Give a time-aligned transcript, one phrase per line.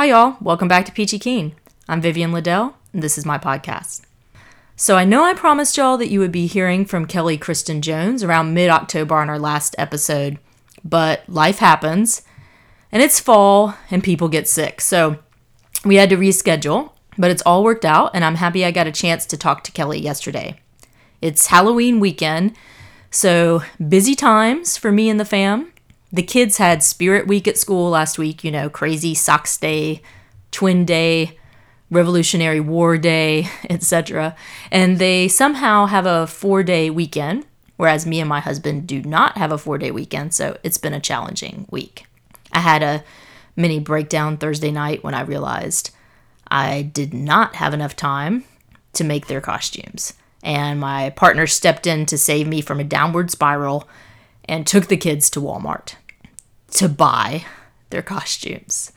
[0.00, 0.38] Hi, y'all.
[0.40, 1.54] Welcome back to Peachy Keen.
[1.86, 4.00] I'm Vivian Liddell, and this is my podcast.
[4.74, 8.24] So, I know I promised y'all that you would be hearing from Kelly Kristin Jones
[8.24, 10.38] around mid October on our last episode,
[10.82, 12.22] but life happens,
[12.90, 14.80] and it's fall, and people get sick.
[14.80, 15.18] So,
[15.84, 18.92] we had to reschedule, but it's all worked out, and I'm happy I got a
[18.92, 20.58] chance to talk to Kelly yesterday.
[21.20, 22.56] It's Halloween weekend,
[23.10, 25.70] so busy times for me and the fam.
[26.12, 30.02] The kids had Spirit Week at school last week, you know, crazy socks day,
[30.50, 31.38] twin day,
[31.88, 34.34] Revolutionary War Day, etc.
[34.72, 37.46] And they somehow have a four day weekend,
[37.76, 40.94] whereas me and my husband do not have a four day weekend, so it's been
[40.94, 42.06] a challenging week.
[42.52, 43.04] I had a
[43.54, 45.90] mini breakdown Thursday night when I realized
[46.48, 48.44] I did not have enough time
[48.94, 50.14] to make their costumes.
[50.42, 53.88] And my partner stepped in to save me from a downward spiral
[54.48, 55.94] and took the kids to Walmart
[56.72, 57.44] to buy
[57.90, 58.92] their costumes.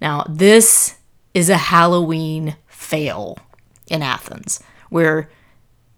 [0.00, 0.96] Now, this
[1.32, 3.38] is a Halloween fail
[3.88, 5.30] in Athens, where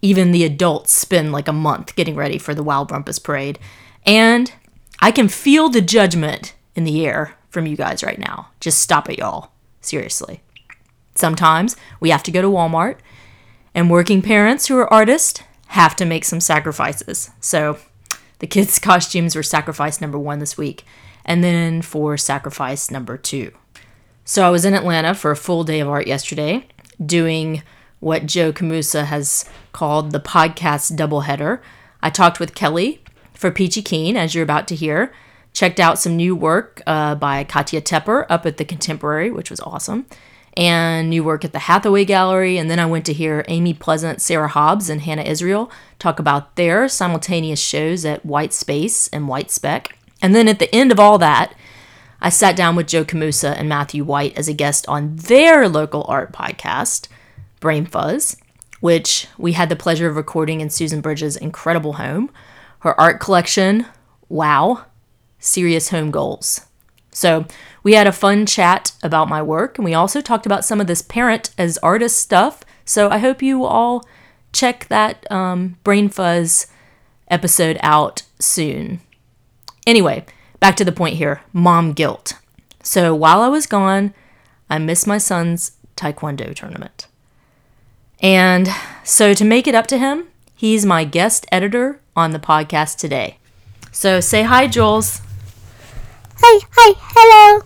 [0.02, 3.58] even the adults spend like a month getting ready for the Wild Rumpus Parade.
[4.04, 4.52] And
[5.00, 8.48] I can feel the judgment in the air from you guys right now.
[8.60, 9.50] Just stop it, y'all.
[9.80, 10.42] Seriously.
[11.14, 12.98] Sometimes we have to go to Walmart,
[13.74, 17.30] and working parents who are artists have to make some sacrifices.
[17.40, 17.78] So
[18.38, 20.84] the kids' costumes were sacrifice number one this week,
[21.26, 23.52] and then for sacrifice number two.
[24.24, 26.66] So I was in Atlanta for a full day of art yesterday,
[27.04, 27.62] doing
[28.00, 31.60] what Joe Camusa has called the podcast doubleheader.
[32.02, 33.02] I talked with Kelly
[33.34, 35.12] for Peachy Keen, as you're about to hear.
[35.52, 39.60] Checked out some new work uh, by Katya Tepper up at the Contemporary, which was
[39.60, 40.06] awesome,
[40.54, 42.58] and new work at the Hathaway Gallery.
[42.58, 46.56] And then I went to hear Amy Pleasant, Sarah Hobbs, and Hannah Israel talk about
[46.56, 49.92] their simultaneous shows at White Space and Whitespec.
[50.26, 51.54] And then at the end of all that,
[52.20, 56.04] I sat down with Joe Camusa and Matthew White as a guest on their local
[56.08, 57.06] art podcast,
[57.60, 58.36] Brain Fuzz,
[58.80, 62.32] which we had the pleasure of recording in Susan Bridges' incredible home.
[62.80, 63.86] Her art collection,
[64.28, 64.86] wow,
[65.38, 66.62] serious home goals.
[67.12, 67.46] So
[67.84, 70.88] we had a fun chat about my work, and we also talked about some of
[70.88, 72.64] this parent as artist stuff.
[72.84, 74.04] So I hope you all
[74.52, 76.66] check that um, Brain Fuzz
[77.30, 79.02] episode out soon.
[79.86, 80.24] Anyway,
[80.60, 82.34] back to the point here mom guilt.
[82.82, 84.14] So while I was gone,
[84.68, 87.06] I missed my son's Taekwondo tournament.
[88.20, 88.68] And
[89.04, 93.38] so to make it up to him, he's my guest editor on the podcast today.
[93.92, 95.20] So say hi, Jules.
[96.38, 97.64] Hi, hi, hello.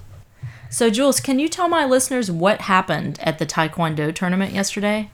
[0.72, 5.10] So, Jules, can you tell my listeners what happened at the Taekwondo tournament yesterday?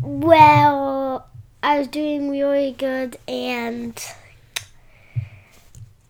[0.00, 1.26] Well,
[1.60, 4.00] I was doing really good and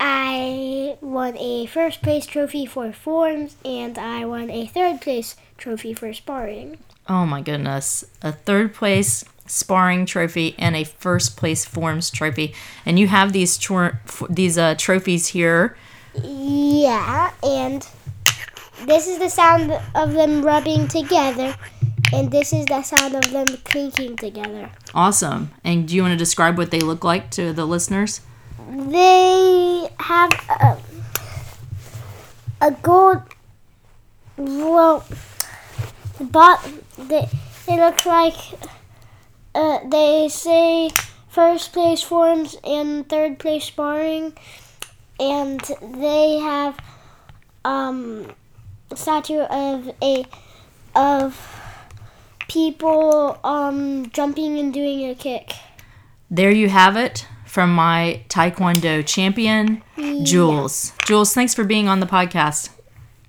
[0.05, 5.95] I won a first place trophy for forms and I won a third place trophy
[5.95, 6.79] for sparring.
[7.09, 8.05] Oh my goodness.
[8.21, 12.53] A third place sparring trophy and a first place forms trophy.
[12.85, 13.93] And you have these tro-
[14.29, 15.77] these uh, trophies here.
[16.21, 17.87] Yeah, and
[18.85, 21.55] this is the sound of them rubbing together
[22.13, 24.69] and this is the sound of them clinking together.
[24.97, 25.53] Awesome.
[25.63, 28.21] And do you want to describe what they look like to the listeners?
[28.71, 30.79] They have a,
[32.61, 33.23] a gold.
[34.37, 35.05] Well,
[36.21, 36.59] but
[36.99, 37.29] they
[37.69, 38.35] it looks like
[39.55, 40.91] uh, they say
[41.29, 44.37] first place forms and third place sparring,
[45.21, 46.79] and they have
[47.65, 48.33] um
[48.95, 50.25] statue of a
[50.95, 51.61] of
[52.49, 55.53] people um jumping and doing a kick.
[56.31, 59.83] There you have it from my Taekwondo champion,
[60.23, 60.89] Jules.
[60.89, 61.05] Yeah.
[61.05, 62.71] Jules, thanks for being on the podcast.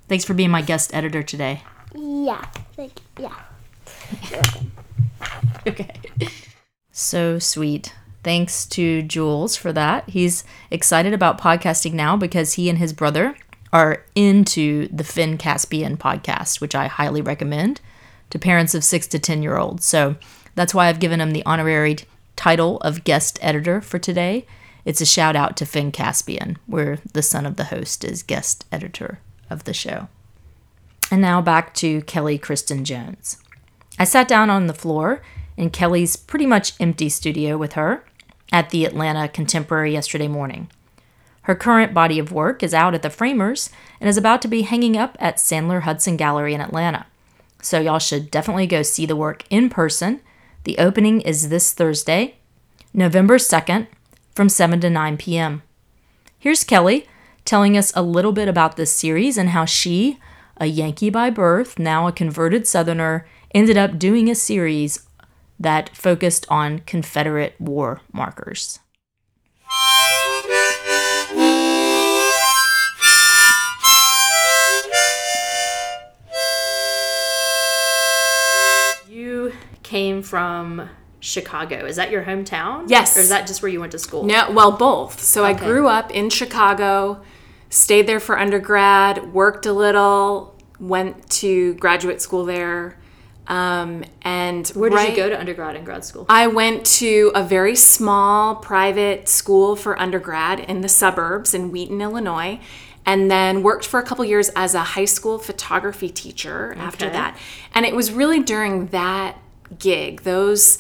[0.08, 1.62] Thanks for being my guest editor today.
[1.94, 2.42] Yeah.
[2.74, 3.28] Thank you.
[3.28, 4.48] Yeah.
[5.68, 5.92] okay.
[6.94, 7.94] So sweet.
[8.24, 10.08] Thanks to Jules for that.
[10.08, 13.36] He's excited about podcasting now because he and his brother
[13.74, 17.82] are into the Finn Caspian podcast, which I highly recommend
[18.30, 19.86] to parents of six to 10 year olds.
[19.86, 20.16] So
[20.56, 21.98] that's why I've given him the honorary
[22.36, 24.46] title of guest editor for today.
[24.86, 28.66] It's a shout out to Finn Caspian, where the son of the host is guest
[28.72, 29.20] editor
[29.50, 30.08] of the show.
[31.12, 33.38] And now back to Kelly Kristin Jones.
[34.00, 35.22] I sat down on the floor
[35.56, 38.04] in Kelly's pretty much empty studio with her
[38.52, 40.70] at the Atlanta Contemporary yesterday morning.
[41.44, 43.70] Her current body of work is out at the Framers
[44.00, 47.06] and is about to be hanging up at Sandler Hudson Gallery in Atlanta.
[47.62, 50.20] So, y'all should definitely go see the work in person
[50.64, 52.36] the opening is this Thursday,
[52.94, 53.88] November 2nd,
[54.34, 55.62] from 7 to 9 p.m.
[56.40, 57.08] Here's Kelly
[57.46, 60.20] telling us a little bit about this series and how she,
[60.58, 65.06] a Yankee by birth, now a converted Southerner, ended up doing a series
[65.60, 68.80] that focused on Confederate war markers.
[79.94, 81.86] Came from Chicago.
[81.86, 82.86] Is that your hometown?
[82.88, 83.16] Yes.
[83.16, 84.24] Or is that just where you went to school?
[84.24, 85.22] No, well, both.
[85.22, 87.22] So I grew up in Chicago,
[87.70, 92.98] stayed there for undergrad, worked a little, went to graduate school there,
[93.48, 96.26] um, and Where did right- you go to undergrad and grad school?
[96.28, 102.02] I went to a very small private school for undergrad in the suburbs in Wheaton,
[102.02, 102.60] Illinois,
[103.06, 107.38] and then worked for a couple years as a high school photography teacher after that.
[107.76, 109.38] And it was really during that
[109.80, 110.78] gig, those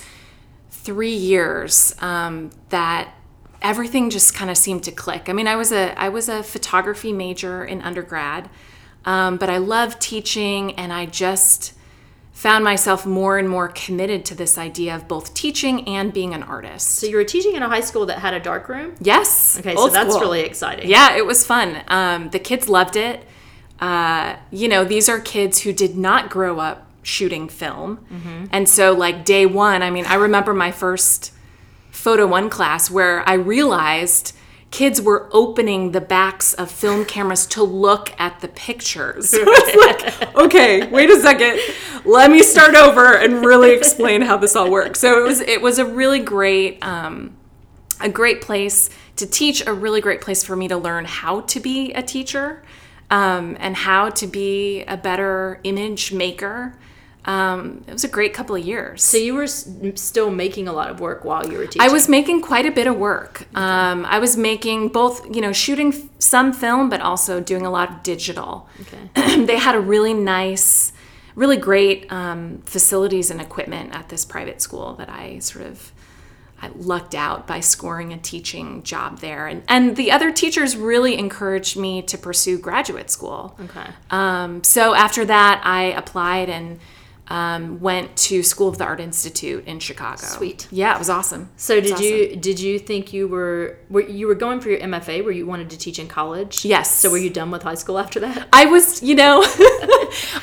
[0.69, 3.13] three years, um, that
[3.62, 5.30] everything just kind of seemed to click.
[5.30, 8.50] I mean, I was a I was a photography major in undergrad,
[9.06, 11.74] um, but I loved teaching, and I just
[12.33, 16.44] found myself more and more committed to this idea of both teaching and being an
[16.44, 16.89] artist.
[16.89, 18.95] So you were teaching in a high school that had a dark room?
[19.00, 19.57] Yes.
[19.59, 20.21] Okay, old so that's school.
[20.21, 20.89] really exciting.
[20.89, 21.81] Yeah, it was fun.
[21.88, 23.24] Um, the kids loved it.
[23.79, 27.97] Uh, you know, these are kids who did not grow up shooting film.
[28.11, 28.45] Mm-hmm.
[28.51, 31.31] And so, like, day one, I mean, I remember my first
[31.91, 34.35] photo one class where I realized
[34.73, 39.33] kids were opening the backs of film cameras to look at the pictures.
[39.44, 41.59] So like, okay, wait a second.
[42.05, 45.00] Let me start over and really explain how this all works.
[45.00, 47.35] So it was it was a really great um,
[48.01, 51.59] a great place to teach, a really great place for me to learn how to
[51.59, 52.63] be a teacher
[53.09, 56.75] um, and how to be a better image maker.
[57.25, 59.04] Um, it was a great couple of years.
[59.04, 61.81] So you were s- still making a lot of work while you were teaching?
[61.81, 63.48] I was making quite a bit of work.
[63.56, 67.72] Um, I was making both, you know, shooting f- some film, but also doing a
[67.72, 68.68] lot of digital.
[68.81, 69.46] Okay.
[69.46, 70.92] they had a really nice,
[71.36, 75.94] really great um, facilities and equipment at this private school that I sort of
[76.62, 79.48] I lucked out by scoring a teaching job there.
[79.48, 83.58] And, and the other teachers really encouraged me to pursue graduate school.
[83.60, 83.86] Okay.
[84.10, 86.80] Um, so after that, I applied and
[87.30, 90.25] um, went to School of the Art Institute in Chicago.
[90.25, 90.68] Sweet.
[90.72, 91.50] Yeah, it was awesome.
[91.56, 95.24] So did you did you think you were, were you were going for your MFA
[95.24, 96.66] where you wanted to teach in college?
[96.66, 96.94] Yes.
[96.94, 98.50] So were you done with high school after that?
[98.52, 99.42] I was, you know,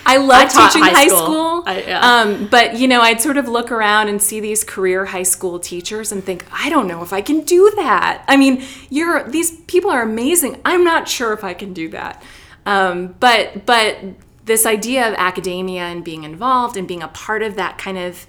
[0.07, 1.19] I love teaching high high school.
[1.19, 1.63] school.
[1.67, 2.01] I- yeah.
[2.01, 5.59] um, but you know, I'd sort of look around and see these career high school
[5.59, 8.25] teachers and think, I don't know if I can do that.
[8.27, 10.61] I mean, you're these people are amazing.
[10.65, 12.23] I'm not sure if I can do that.
[12.67, 13.99] Um, but but
[14.45, 18.27] this idea of academia and being involved and being a part of that kind of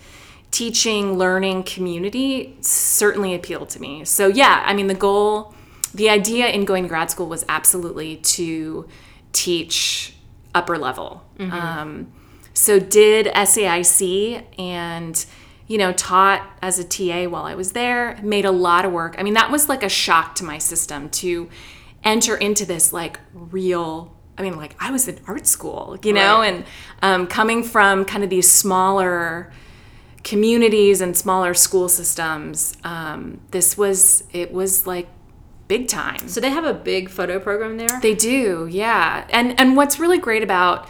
[0.51, 4.03] teaching learning community certainly appealed to me.
[4.05, 5.53] So yeah i mean the goal
[5.93, 8.87] the idea in going to grad school was absolutely to
[9.33, 10.15] teach
[10.55, 11.23] upper level.
[11.39, 12.11] Um,
[12.53, 15.25] so did SAIC and
[15.67, 19.15] you know taught as a ta while i was there made a lot of work.
[19.17, 21.49] I mean that was like a shock to my system to
[22.03, 26.39] enter into this like real i mean like i was in art school you know
[26.39, 26.53] Right.
[26.53, 26.65] and
[27.01, 29.51] um, coming from kind of these smaller
[30.23, 35.07] communities and smaller school systems um, this was it was like
[35.67, 37.99] big time So they have a big photo program there.
[38.01, 39.25] they do, yeah.
[39.29, 40.85] And and what's really great about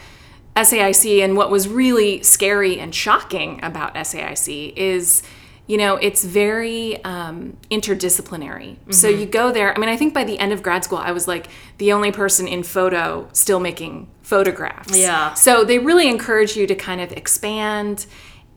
[0.55, 5.21] SAIC and what was really scary and shocking about SAIC is,
[5.67, 8.77] you know, it's very um, interdisciplinary.
[8.93, 9.19] So Mm-hmm.
[9.19, 9.73] you go there.
[9.75, 12.11] I mean, I think by the end of grad school, I was like the only
[12.11, 14.97] person in photo still making photographs.
[14.97, 15.33] Yeah.
[15.35, 18.05] So they really encourage you to kind of expand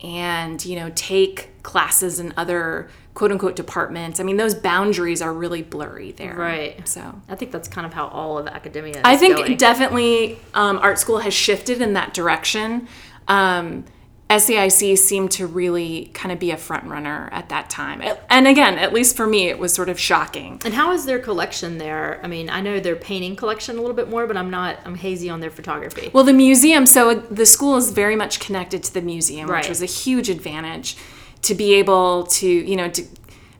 [0.02, 4.18] and you know take classes in other quote unquote departments.
[4.18, 6.34] I mean, those boundaries are really blurry there.
[6.34, 6.86] Right.
[6.88, 9.56] So I think that's kind of how all of academia is I think going.
[9.56, 12.88] definitely um, art school has shifted in that direction.
[13.28, 13.84] Um,
[14.36, 18.02] SAIC seemed to really kind of be a front runner at that time.
[18.28, 20.60] And again, at least for me, it was sort of shocking.
[20.64, 22.20] and how is their collection there?
[22.22, 24.78] I mean, I know their painting collection a little bit more, but I'm not.
[24.84, 26.10] I'm hazy on their photography.
[26.12, 29.62] Well, the museum, so the school is very much connected to the museum, Right.
[29.62, 30.96] which was a huge advantage
[31.42, 33.04] to be able to, you know, to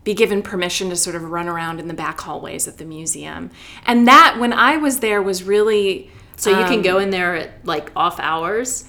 [0.05, 3.51] be given permission to sort of run around in the back hallways of the museum.
[3.87, 6.11] And that, when I was there, was really.
[6.37, 8.85] so you can um, go in there at like off hours.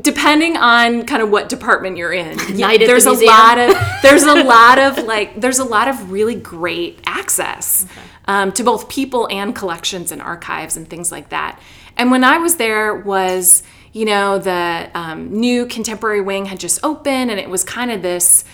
[0.00, 2.38] Depending on kind of what department you're in
[2.74, 6.10] at the there's a lot of there's a lot of like there's a lot of
[6.10, 7.86] really great access
[8.26, 11.60] um, to both people and collections and archives and things like that.
[11.96, 13.62] And when i was there was
[13.92, 18.02] you know the um, new contemporary wing had just opened and it was kind of
[18.02, 18.44] this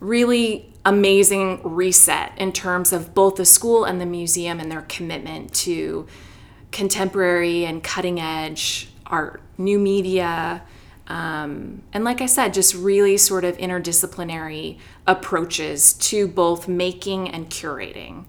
[0.00, 5.52] really amazing reset in terms of both the school and the museum and their commitment
[5.52, 6.06] to
[6.70, 10.62] contemporary and cutting edge art, new media,
[11.08, 17.48] um, and like I said, just really sort of interdisciplinary approaches to both making and
[17.48, 18.26] curating.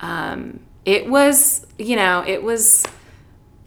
[0.00, 2.86] Um, it was, you know, it was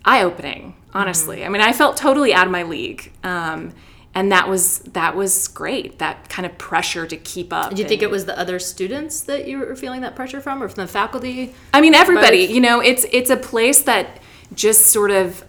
[0.05, 1.45] eye opening, honestly.
[1.45, 3.11] I mean, I felt totally out of my league.
[3.23, 3.73] Um,
[4.17, 5.99] and that was that was great.
[5.99, 7.75] That kind of pressure to keep up.
[7.75, 10.63] Do you think it was the other students that you were feeling that pressure from,
[10.63, 11.53] or from the faculty?
[11.73, 12.43] I mean, everybody.
[12.43, 14.21] You know, it's it's a place that
[14.53, 15.43] just sort of.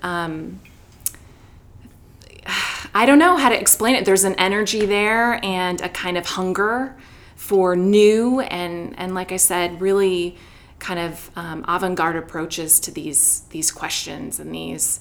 [2.96, 4.06] I don't know how to explain it.
[4.06, 6.96] There's an energy there and a kind of hunger
[7.34, 10.38] for new and and like I said, really
[10.78, 14.98] kind of um, avant-garde approaches to these these questions and these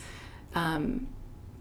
[0.55, 1.07] um,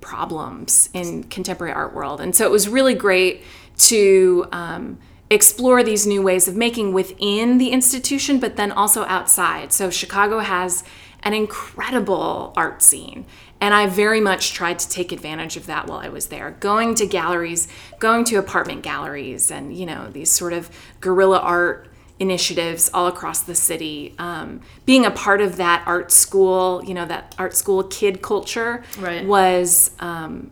[0.01, 2.21] problems in contemporary art world.
[2.21, 3.45] And so it was really great
[3.91, 4.99] to um,
[5.31, 9.73] explore these new ways of making within the institution, but then also outside.
[9.73, 10.83] So Chicago has
[11.25, 13.27] an incredible art scene.
[13.61, 16.95] And I very much tried to take advantage of that while I was there, going
[16.97, 17.67] to galleries,
[17.99, 20.69] going to apartment galleries, and you know these sort of
[21.01, 21.89] guerrilla art
[22.19, 24.15] initiatives all across the city.
[24.19, 28.85] Um, being a part of that art school, you know, that art school kid culture
[28.99, 29.25] Right.
[29.27, 30.51] was um,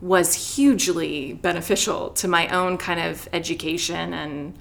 [0.00, 4.58] was hugely beneficial to my own kind of education and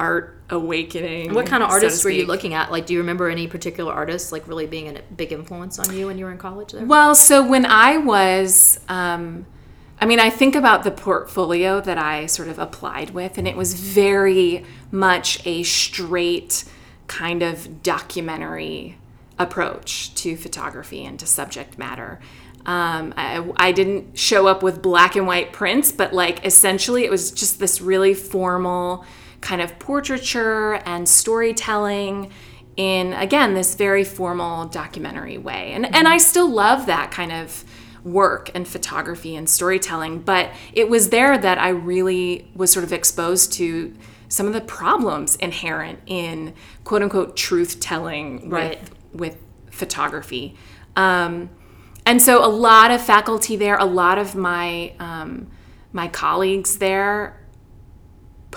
[0.00, 1.34] art awakening.
[1.34, 2.72] What kind of so artists were you looking at?
[2.72, 6.06] Like, do you remember any particular artists like really being a big influence on you
[6.06, 6.72] when you were in college?
[6.72, 6.84] There.
[6.84, 9.46] Well, so when I was, um,
[10.00, 13.56] I mean, I think about the portfolio that I sort of applied with, and it
[13.56, 16.64] was very much a straight
[17.06, 18.96] kind of documentary
[19.38, 22.20] approach to photography and to subject matter.
[22.66, 27.10] Um, I, I didn't show up with black and white prints, but like essentially it
[27.10, 29.04] was just this really formal
[29.40, 32.30] kind of portraiture and storytelling
[32.76, 37.64] in again this very formal documentary way and and I still love that kind of
[38.04, 42.92] work and photography and storytelling but it was there that I really was sort of
[42.92, 43.94] exposed to
[44.28, 46.54] some of the problems inherent in
[46.84, 48.80] quote unquote truth telling Right.
[48.80, 49.36] with with
[49.70, 50.56] photography
[50.96, 51.50] um,
[52.06, 55.50] and so a lot of faculty there a lot of my um,
[55.92, 57.39] my colleagues there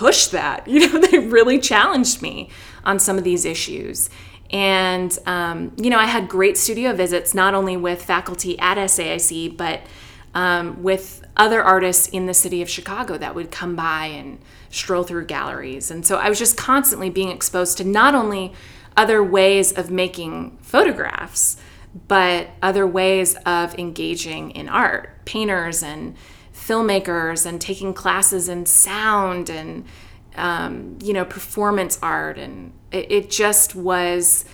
[0.03, 0.67] pushed that.
[0.74, 2.50] You know, they really challenged me
[2.83, 4.10] on some of these issues.
[4.50, 9.55] And, um, you know, I had great studio visits, not only with faculty at SAIC,
[9.55, 9.79] but
[10.33, 15.03] um, with other artists in the city of Chicago that would come by and stroll
[15.03, 15.89] through galleries.
[15.89, 18.51] And so I was just constantly being exposed to not only
[18.98, 21.55] other ways of making photographs,
[22.10, 25.24] but other ways of engaging in art.
[25.25, 26.15] Painters and
[26.67, 29.86] filmmakers and taking classes in sound and
[30.36, 34.46] um, you know performance art and it, it just was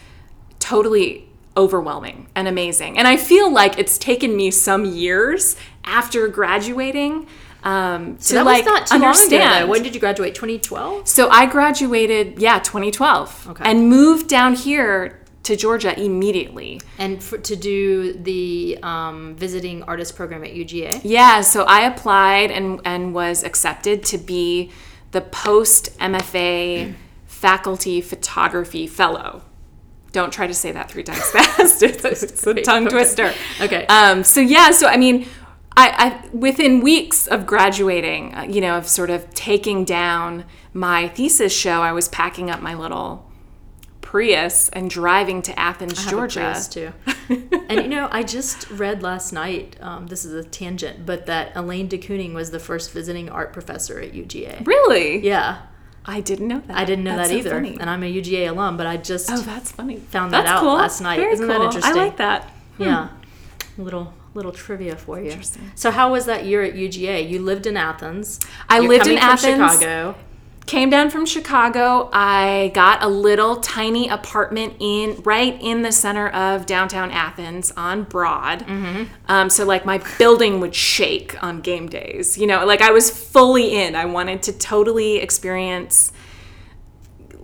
[0.60, 7.28] totally overwhelming and amazing and i feel like it's taken me some years after graduating
[7.64, 9.08] um, to that like was not too long ago.
[9.10, 9.72] understand Though.
[9.72, 10.34] When did you graduate?
[10.34, 11.08] 2012.
[11.10, 13.64] so I graduated, yeah, 2012, Okay.
[13.70, 16.82] and moved down here to Georgia immediately.
[16.98, 21.02] And for, to do the um, visiting artist program at UGA.
[21.04, 24.72] Yeah, so I applied and and was accepted to be
[25.12, 26.94] the post MFA
[27.26, 29.44] faculty photography fellow.
[30.12, 31.84] Don't try to say that three times fast.
[31.84, 33.34] it's, it's a tongue twister.
[33.62, 33.86] Okay.
[33.88, 35.28] Um, so yeah, so I mean,
[35.78, 41.08] I, I within weeks of graduating, uh, you know, of sort of taking down my
[41.08, 43.29] thesis show, I was packing up my little
[44.10, 46.40] Prius and driving to Athens, I have a Georgia.
[46.40, 46.92] Prius, too.
[47.70, 49.76] and you know, I just read last night.
[49.82, 53.54] Um, this is a tangent, but that Elaine de Kooning was the first visiting art
[53.54, 54.66] professor at UGA.
[54.66, 55.20] Really?
[55.20, 55.62] Yeah,
[56.08, 56.76] I didn't know that.
[56.76, 57.78] I didn't know That's that so either, funny.
[57.80, 58.78] and I'm a UGA alum.
[58.78, 59.98] But I just Oh, that's funny.
[59.98, 60.74] Found that That's out cool.
[60.74, 61.18] last night.
[61.20, 61.96] Very Isn't that interesting?
[61.96, 62.52] I like that.
[62.80, 63.10] yeah,
[63.78, 65.30] little little trivia for you.
[65.30, 65.72] Interesting.
[65.76, 67.30] So, how was that year at UGA?
[67.30, 68.40] You lived in Athens.
[68.68, 69.72] I lived in Athens.
[69.74, 70.16] Chicago.
[70.70, 72.12] Came down from Chicago.
[72.14, 78.04] I got a little tiny apartment in right in the center of downtown Athens on
[78.04, 78.60] Broad.
[78.68, 79.06] Mm-hmm.
[79.28, 82.38] Um, so like my building would shake on game days.
[82.38, 83.96] You know, like I was fully in.
[83.96, 86.12] I wanted to totally experience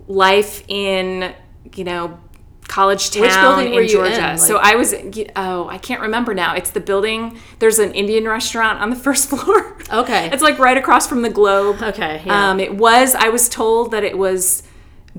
[0.08, 1.34] life in
[1.74, 2.20] you know
[2.67, 4.12] college town Which building were in you in?
[4.13, 4.38] Georgia.
[4.38, 4.93] so I was
[5.36, 6.55] oh I can't remember now.
[6.55, 7.38] It's the building.
[7.60, 9.77] There's an Indian restaurant on the first floor.
[9.93, 10.29] Okay.
[10.34, 11.81] it's like right across from the Globe.
[11.81, 12.50] Okay, yeah.
[12.50, 13.15] Um, it was.
[13.15, 14.63] I was told that it was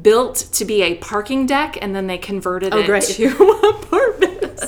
[0.01, 3.05] built to be a parking deck, and then they converted it Oh, great.
[3.05, 3.27] to
[3.71, 4.63] apartments.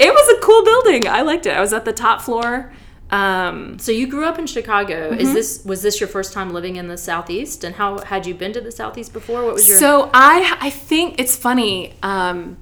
[0.00, 1.06] it was a cool building.
[1.08, 1.56] I liked it.
[1.56, 2.72] I was at the top floor.
[3.12, 5.10] Um, So you grew up in Chicago.
[5.10, 5.20] Mm-hmm.
[5.20, 7.62] Is this was this your first time living in the southeast?
[7.62, 9.44] And how had you been to the southeast before?
[9.44, 11.94] What was your So I I think it's funny.
[12.02, 12.56] Um,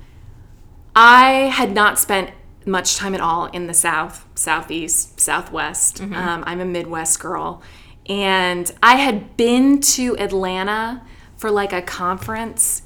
[0.95, 2.31] I had not spent
[2.67, 6.01] much time at all in the South, Southeast, Southwest.
[6.03, 7.63] Um, I'm a Midwest girl.
[8.07, 11.03] And I had been to Atlanta
[11.37, 12.83] for like a conference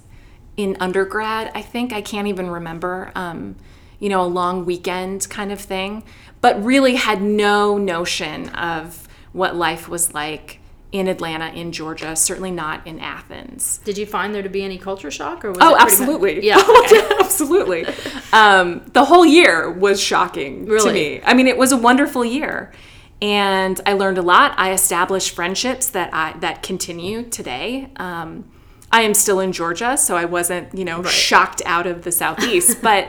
[0.57, 1.93] in undergrad, I think.
[1.93, 3.11] I can't even remember.
[3.15, 3.57] Um,
[4.01, 6.03] you know, a long weekend kind of thing,
[6.45, 10.61] but really had no notion of what life was like
[10.93, 13.79] in Atlanta, in Georgia, certainly not in Athens.
[13.79, 16.35] Did you find there to be any culture shock, or was Oh, it absolutely.
[16.35, 16.59] Much, yeah.
[16.85, 17.09] okay.
[17.21, 17.87] absolutely.
[18.35, 20.93] Um, the whole year was shocking to Really?
[20.93, 21.21] me.
[21.25, 22.75] I mean, it was a wonderful year,
[23.23, 24.53] and I learned a lot.
[24.59, 27.89] I established friendships that I that continue today.
[27.97, 28.45] Um,
[28.93, 32.83] I am still in Georgia, so I wasn't, you know, shocked out of the southeast.
[32.83, 33.09] but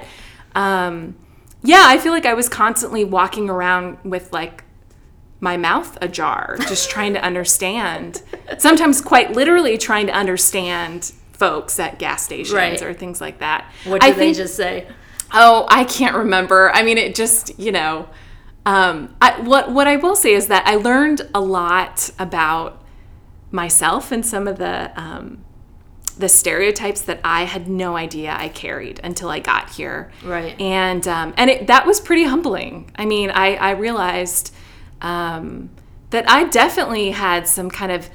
[0.56, 1.16] um,
[1.66, 4.64] yeah, I feel like I was constantly walking around with like
[5.40, 8.22] my mouth ajar, just trying to understand.
[8.58, 12.82] Sometimes, quite literally, trying to understand folks at gas stations Right.
[12.82, 13.70] or things like that.
[13.84, 14.88] What I did they just say?
[15.34, 16.72] Oh, I can't remember.
[16.74, 18.08] I mean, it just you know,
[18.66, 22.82] um, I, what what I will say is that I learned a lot about
[23.52, 25.45] myself and some of the um,
[26.18, 30.12] the stereotypes that I had no idea I carried until I got here.
[30.24, 30.60] Right.
[30.60, 32.92] And um, and it, that was pretty humbling.
[32.96, 34.54] I mean, I I realized
[35.02, 35.70] um,
[36.12, 38.10] that I definitely had some kind of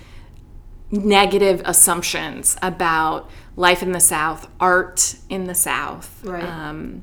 [0.91, 6.25] negative assumptions about life in the South, art in the South.
[6.25, 6.43] Right.
[6.43, 7.03] Um,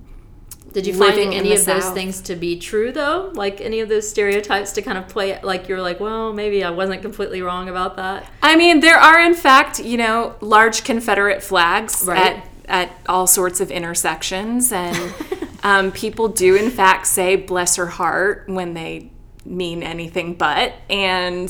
[0.77, 1.95] Did you find any of those South.
[1.95, 3.31] things to be true though?
[3.33, 6.69] Like any of those stereotypes to kind of play like you're like, well, maybe I
[6.69, 8.29] wasn't completely wrong about that.
[8.43, 12.35] I mean, there are in fact, you know, large Confederate flags Right.
[12.37, 15.13] at at all sorts of intersections, and
[15.63, 19.09] um, people do in fact say "bless her heart" when they
[19.45, 20.73] mean anything but.
[20.91, 21.49] And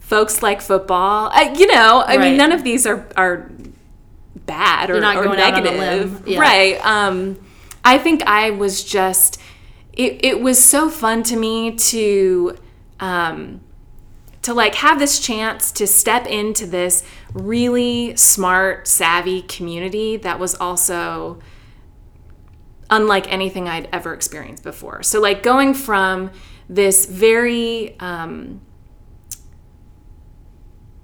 [0.00, 1.30] folks like football.
[1.32, 2.20] I, you know, I Right.
[2.30, 3.48] mean, none of these are are
[4.46, 6.26] bad or, not or going out on a negative.
[6.26, 6.40] Yeah.
[6.40, 6.84] right?
[6.84, 7.38] Um,
[7.84, 9.40] I think I was just.
[9.92, 12.56] It, it was so fun to me to
[13.00, 13.60] um,
[14.42, 20.54] to like have this chance to step into this really smart, savvy community that was
[20.54, 21.38] also
[22.90, 25.02] unlike anything I'd ever experienced before.
[25.02, 26.30] So, like, going from
[26.68, 28.60] this very um,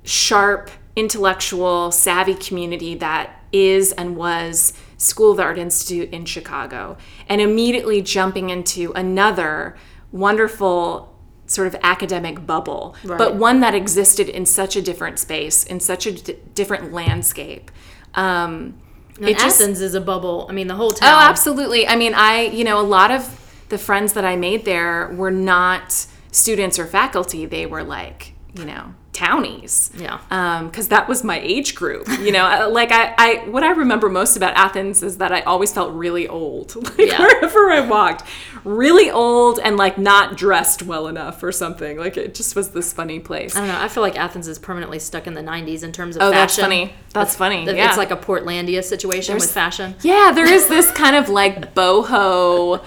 [0.03, 6.97] sharp, intellectual, savvy community that is and was School of the Art Institute in Chicago,
[7.29, 9.77] and immediately jumping into another
[10.13, 11.15] wonderful
[11.47, 16.07] sort of academic bubble, but one that existed in such a different space, in such
[16.07, 17.71] a d- different landscape.
[18.15, 18.75] Um,
[19.21, 20.47] it just- Athens is a bubble.
[20.49, 21.13] I mean, the whole town.
[21.13, 21.87] Oh, absolutely.
[21.87, 23.39] I mean, I, you know, a lot of
[23.69, 27.45] the friends that I made there were not students or faculty.
[27.47, 29.91] They were like, you know, townies.
[29.97, 30.19] Yeah.
[30.31, 33.71] Um, cause that was my age group, you know, Uh, like I, I, what I
[33.71, 37.19] remember most about Athens is that I always felt really old, like Yeah.
[37.19, 38.25] wherever I walked,
[38.65, 41.97] really old and like not dressed well enough or something.
[41.97, 43.57] Like it just was this funny place.
[43.57, 43.81] I don't know.
[43.81, 46.37] I feel like Athens is permanently stuck in the 90s in terms of Oh, fashion.
[46.37, 46.93] that's funny.
[47.13, 47.63] That's funny.
[47.69, 47.95] It's Yeah.
[47.97, 49.95] like a Portlandia situation with fashion.
[50.03, 52.83] Yeah, there is this kind of like boho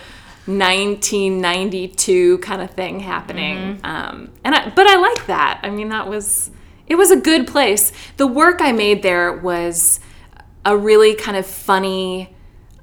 [0.47, 3.79] 1992 kind of thing happening.
[3.83, 5.59] Um, and I, but I like that.
[5.63, 6.51] I mean, that was
[6.87, 7.91] it was a good place.
[8.15, 9.99] The work I made there was
[10.65, 12.33] a really kind of funny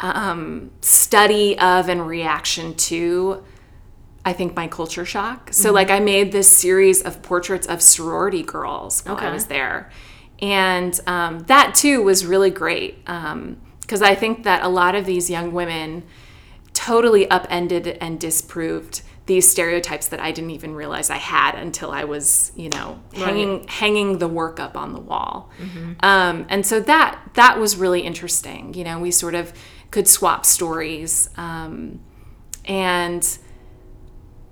[0.00, 3.42] um, study of and reaction to
[4.26, 5.52] I think my culture shock.
[5.52, 9.90] So like I made this series of portraits of sorority girls while I was there,
[10.40, 15.28] and um, that too was really great because I think that a lot of these
[15.28, 16.04] young women
[16.74, 22.04] totally upended and disproved these stereotypes that I didn't even realize I had until I
[22.04, 25.50] was, you know, hanging hanging the work up on the wall.
[26.00, 28.74] Um, and so that that was really interesting.
[28.74, 29.54] You know, we sort of
[29.90, 32.00] could swap stories, um,
[32.66, 33.38] and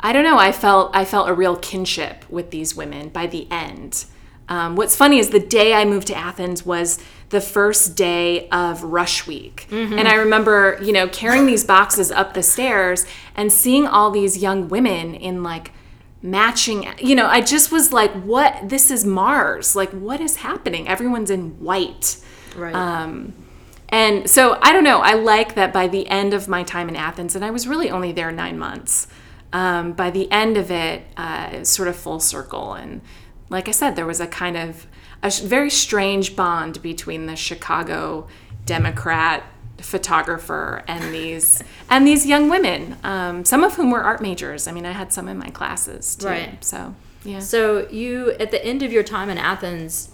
[0.00, 0.38] I don't know.
[0.38, 4.06] I felt I felt a real kinship with these women by the end.
[4.48, 6.98] Um, what's funny is the day I moved to Athens was
[7.32, 9.66] the first day of rush week,
[9.98, 14.36] and I remember you know carrying these boxes up the stairs and seeing all these
[14.36, 15.72] young women in like
[16.20, 16.86] matching.
[16.98, 18.68] You know, I just was like, "What?
[18.68, 19.74] This is Mars!
[19.74, 20.86] Like, what is happening?
[20.86, 22.18] Everyone's in white."
[22.54, 22.74] Right.
[22.74, 23.32] Um,
[23.88, 25.00] and so I don't know.
[25.00, 27.90] I like that by the end of my time in Athens, and I was really
[27.90, 29.08] only there nine months.
[29.54, 33.00] Um, by the end of it, uh, it was sort of full circle, and
[33.48, 34.86] like I said, there was a kind of
[35.22, 38.26] a very strange bond between the Chicago
[38.66, 39.44] Democrat
[39.78, 44.66] photographer and these and these young women, um, some of whom were art majors.
[44.66, 46.26] I mean, I had some in my classes too.
[46.26, 46.64] Right.
[46.64, 47.40] So yeah.
[47.40, 50.10] so you, at the end of your time in Athens,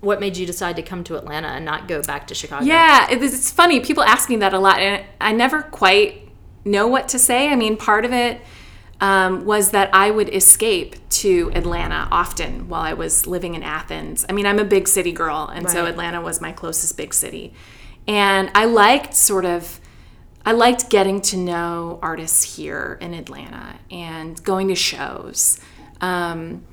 [0.00, 2.64] what made you decide to come to Atlanta and not go back to Chicago?
[2.64, 3.80] Yeah, it it's funny.
[3.80, 6.28] People ask me that a lot, and I never quite
[6.64, 7.48] know what to say.
[7.48, 8.40] I mean, part of it
[9.00, 14.24] um, was that I would escape to Atlanta often while I was living in Athens.
[14.28, 17.52] I mean, I'm a big city girl, and so Atlanta was my closest big city.
[18.06, 19.80] And I liked sort of,
[20.44, 25.58] I liked getting to know artists here in Atlanta and going to shows.
[26.00, 26.64] Um,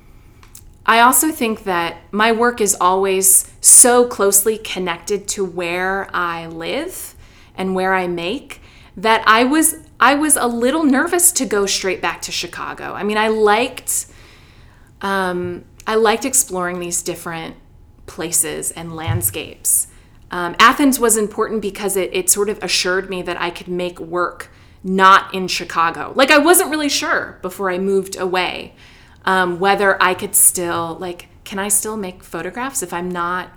[0.84, 7.14] I also think that my work is always so closely connected to where I live
[7.56, 8.60] and where I make
[8.96, 12.92] that I was I was a little nervous to go straight back to Chicago.
[12.92, 14.06] I mean, I liked
[15.00, 17.56] um, I liked exploring these different
[18.06, 19.86] places and landscapes.
[20.32, 24.00] Um, Athens was important because it, it sort of assured me that I could make
[24.00, 24.50] work
[24.82, 26.12] not in Chicago.
[26.16, 28.74] Like, I wasn't really sure before I moved away
[29.24, 33.50] um, whether I could still, like, can I still make photographs if I'm not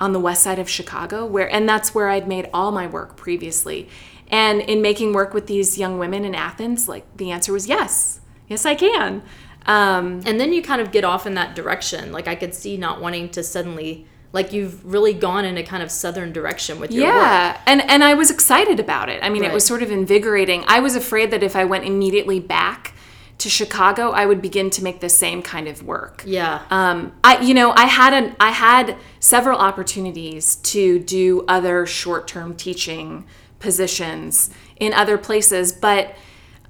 [0.00, 1.26] on the west side of Chicago?
[1.26, 3.88] Where, and that's where I'd made all my work previously.
[4.30, 8.20] And in making work with these young women in Athens, like, the answer was yes.
[8.48, 9.22] Yes, I can.
[9.66, 12.12] Um, And then you kind of get off in that direction.
[12.12, 15.82] Like I could see not wanting to suddenly like you've really gone in a kind
[15.82, 17.14] of southern direction with your work.
[17.16, 20.62] yeah and and i was excited about it i mean it was sort of invigorating
[20.68, 22.94] i was afraid that if i went immediately back
[23.38, 26.62] to chicago i would begin to make the same kind of work Yeah.
[26.70, 32.54] um, I, you know, I had an, I had several opportunities to do other short-term
[32.54, 33.26] teaching
[33.60, 36.16] positions in other places, but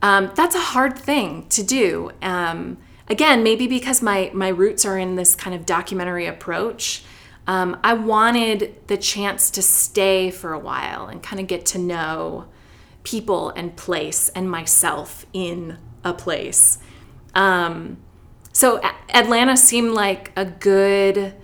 [0.03, 2.11] um, that's a hard thing to do.
[2.21, 7.03] Um, again, maybe because my my roots are in this kind of documentary approach.
[7.47, 11.79] Um, I wanted the chance to stay for a while and kind of get to
[11.79, 12.47] know
[13.03, 16.79] people and place and myself in a place.
[17.35, 17.99] Um,
[18.53, 21.35] so Atlanta seemed like a good,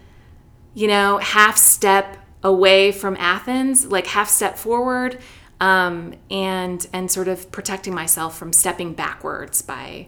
[0.74, 5.18] you know, half step away from Athens, like half step forward,
[5.60, 10.06] um, and and sort of protecting myself from stepping backwards by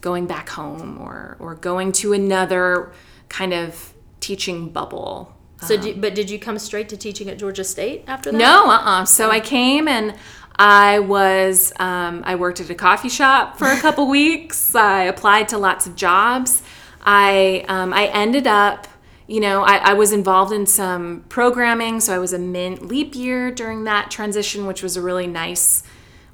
[0.00, 2.92] going back home or or going to another
[3.28, 5.34] kind of teaching bubble.
[5.60, 8.38] so do, but did you come straight to teaching at Georgia State after that?
[8.38, 9.04] No, uh-uh.
[9.04, 10.14] So I came and
[10.56, 14.74] I was um, I worked at a coffee shop for a couple weeks.
[14.74, 16.62] I applied to lots of jobs.
[17.04, 18.86] I um, I ended up,
[19.26, 22.00] you know, I, I was involved in some programming.
[22.00, 25.82] So I was a MINT Leap Year during that transition, which was a really nice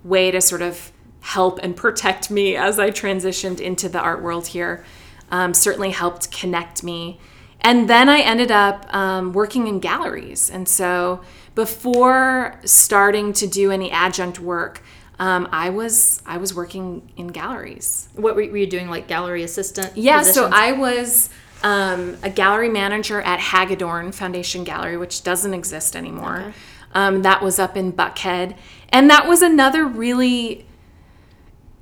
[0.02, 4.48] way to sort of help and protect me as I transitioned into the art world
[4.48, 4.84] here.
[5.30, 7.20] Um, certainly helped connect me.
[7.60, 10.50] And then I ended up um, working in galleries.
[10.50, 11.20] And so
[11.54, 14.82] before starting to do any adjunct work,
[15.18, 18.08] um, I was I was working in galleries.
[18.14, 19.94] What were, were you doing, like gallery assistant?
[19.94, 20.48] Yeah, so?
[20.50, 21.28] I was
[21.62, 26.54] um, a gallery manager at Hagedorn Foundation Gallery, which doesn't exist anymore.
[26.94, 28.56] Um, that was up in Buckhead.
[28.88, 30.66] And that was another really,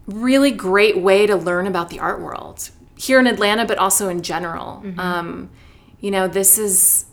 [0.06, 4.22] really great way to learn about the art world here in Atlanta, but also in
[4.22, 4.82] general.
[4.98, 5.50] Um,
[6.00, 7.06] you know, this is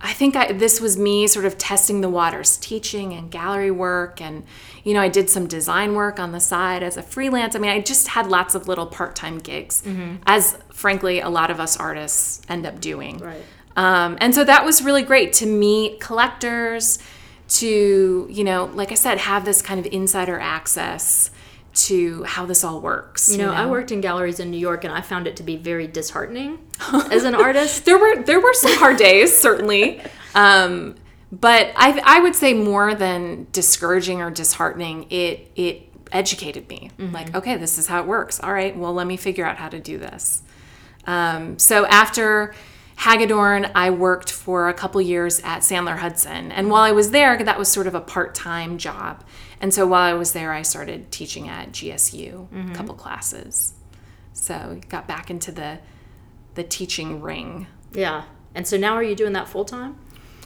[0.00, 4.20] I think I, this was me sort of testing the waters, teaching and gallery work.
[4.20, 4.44] And,
[4.84, 7.54] you know, I did some design work on the side as a freelance.
[7.54, 9.82] I mean, I just had lots of little part time gigs,
[10.26, 13.18] as frankly, a lot of us artists end up doing.
[13.18, 13.42] Right.
[13.76, 16.98] Um, and so that was really great to meet collectors,
[17.48, 21.30] to, you know, like I said, have this kind of insider access
[21.72, 23.30] to how this all works.
[23.30, 25.56] You know, I worked in galleries in New York, and I found it to be
[25.56, 26.58] very disheartening
[27.10, 27.84] as an artist.
[27.84, 30.00] there were there were some hard days certainly
[30.34, 30.96] um,
[31.32, 37.34] but I, I would say more than discouraging or disheartening it it educated me like
[37.36, 39.78] okay this is how it works all right well let me figure out how to
[39.78, 40.42] do this
[41.06, 42.54] um, so after
[43.00, 46.52] Hagedorn, I worked for a couple years at Sandler Hudson.
[46.52, 49.24] And while I was there, that was sort of a part time job.
[49.62, 53.72] And so while I was there, I started teaching at GSU, a couple classes.
[54.34, 55.78] So got back into the
[56.56, 57.68] the teaching ring.
[57.92, 58.24] Yeah.
[58.54, 59.98] And so now are you doing that full time?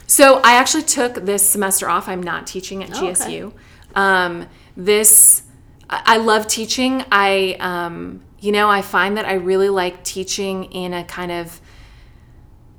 [0.06, 2.08] So I actually took this semester off.
[2.08, 3.12] I'm not teaching at Oh, okay.
[3.12, 3.52] GSU.
[3.94, 5.42] Um, this
[5.88, 7.04] I I love teaching.
[7.10, 11.60] I um, you know I find that I really like teaching in a kind of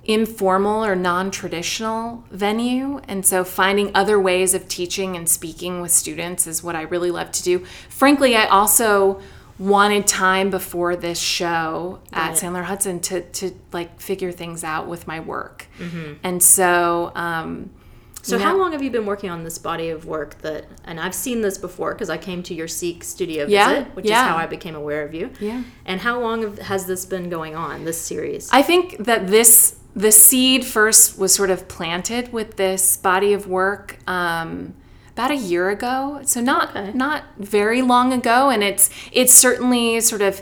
[0.05, 6.45] informal or non-traditional venue and so finding other ways of teaching and speaking with students
[6.45, 7.57] is what i really love to do
[7.89, 9.19] frankly i also
[9.57, 12.37] wanted time before this show at Right.
[12.37, 15.67] sandler hudson to, to like figure things out with my work
[16.23, 17.69] and so um,
[18.21, 20.99] So how know- long have you been working on this body of work that and
[20.99, 24.23] I've seen this before because I came to your Seek studio Yeah, visit, which yeah.
[24.23, 25.29] is how I became aware of you.
[25.39, 25.63] Yeah.
[25.85, 28.49] And how long has this been going on, this series?
[28.51, 33.47] I think that this the seed first was sort of planted with this body of
[33.47, 34.73] work um,
[35.15, 36.19] about a year ago.
[36.25, 36.91] So not Okay.
[36.93, 40.41] not very long ago, and it's it's certainly sort of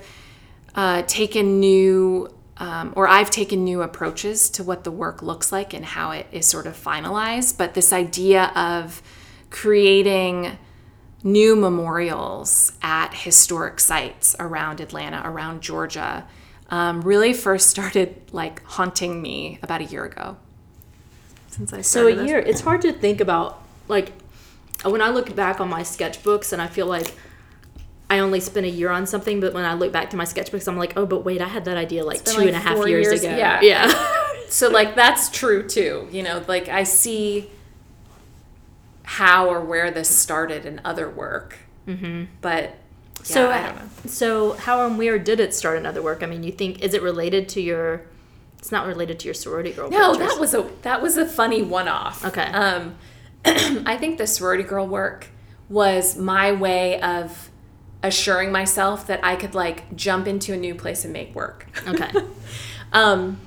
[0.75, 2.29] uh, taken new.
[2.57, 6.27] Um, or I've taken new approaches to what the work looks like and how it
[6.31, 7.57] is sort of finalized.
[7.57, 9.01] But this idea of
[9.49, 10.57] creating
[11.23, 16.25] new memorials at historic sites around Atlanta, around Georgia,
[16.69, 20.37] um, really first started like haunting me about a year ago.
[21.49, 22.27] Since I So a this.
[22.27, 24.11] year, it's hard to think about like
[24.91, 27.13] when I look back on my sketchbooks and I feel like
[28.09, 30.67] I only spent a year on something, but when I look back to my sketchbooks,
[30.67, 32.77] I'm like, oh, but wait, I had that idea like two like and a half
[32.87, 33.35] years, years- ago.
[33.35, 33.61] yeah.
[33.61, 34.19] yeah.
[34.49, 36.07] So like that's true too.
[36.11, 37.49] You know, like I see
[39.01, 41.57] how or where this started in other work.
[41.87, 42.25] Mm-hmm.
[42.41, 43.89] But yeah, so, I don't know.
[44.05, 46.21] so how and where did it start another work?
[46.21, 48.03] I mean, you think is it related to your?
[48.59, 49.89] It's not related to your sorority girl.
[49.89, 52.23] No, that was a that was a funny one off.
[52.23, 52.45] Okay.
[52.45, 52.95] Um,
[53.85, 55.27] I think the sorority girl work
[55.69, 57.49] was my way of
[58.01, 61.67] assuring myself that I could like jump into a new place and make work.
[61.87, 62.11] okay.
[62.93, 63.41] Um,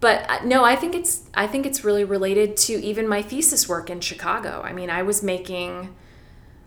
[0.00, 3.68] but uh, no, I think it's I think it's really related to even my thesis
[3.68, 4.60] work in Chicago.
[4.64, 5.94] I mean, I was making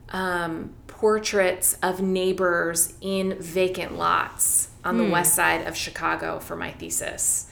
[0.10, 6.72] um, portraits of neighbors in vacant lots on the west side of Chicago for my
[6.72, 7.52] thesis.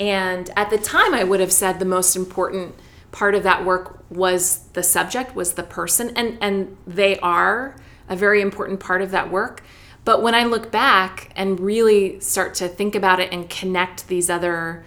[0.00, 2.74] And at the time, I would have said the most important
[3.12, 7.76] part of that work was the subject, was the person, and and they are
[8.08, 9.62] a very important part of that work.
[10.04, 14.28] But when I look back and really start to think about it and connect these
[14.28, 14.84] other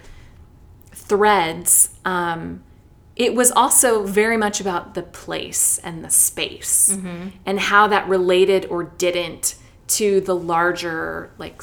[0.92, 2.62] threads, um,
[3.14, 6.90] it was also very much about the place and the space
[7.46, 9.54] and how that related or didn't
[9.88, 11.62] to the larger like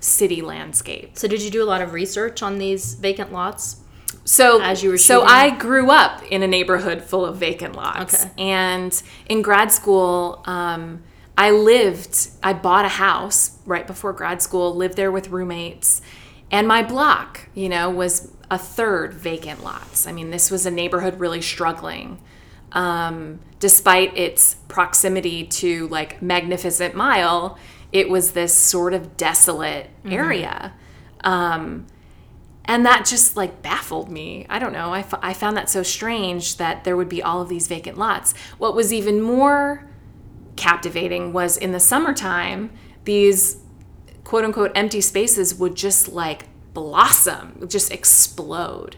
[0.00, 1.18] city landscape.
[1.18, 3.80] So did you do a lot of research on these vacant lots?
[4.28, 5.22] So As you were so?
[5.22, 8.30] I grew up in a neighborhood full of vacant lots, Okay.
[8.36, 11.02] and in grad school, um,
[11.38, 12.28] I lived.
[12.42, 14.74] I bought a house right before grad school.
[14.76, 16.02] Lived there with roommates,
[16.50, 20.06] and my block, you know, was a third vacant lots.
[20.06, 22.18] I mean, this was a neighborhood really struggling,
[22.72, 27.56] um, despite its proximity to like Magnificent Mile.
[27.92, 30.74] It was this sort of desolate area.
[31.24, 31.86] Um,
[32.68, 34.46] and that just like baffled me.
[34.50, 34.92] I don't know.
[34.92, 37.96] I, f- I found that so strange that there would be all of these vacant
[37.96, 38.34] lots.
[38.58, 39.88] What was even more
[40.54, 42.70] captivating was in the summertime
[43.04, 43.56] these
[44.24, 48.96] quote unquote empty spaces would just like blossom just explode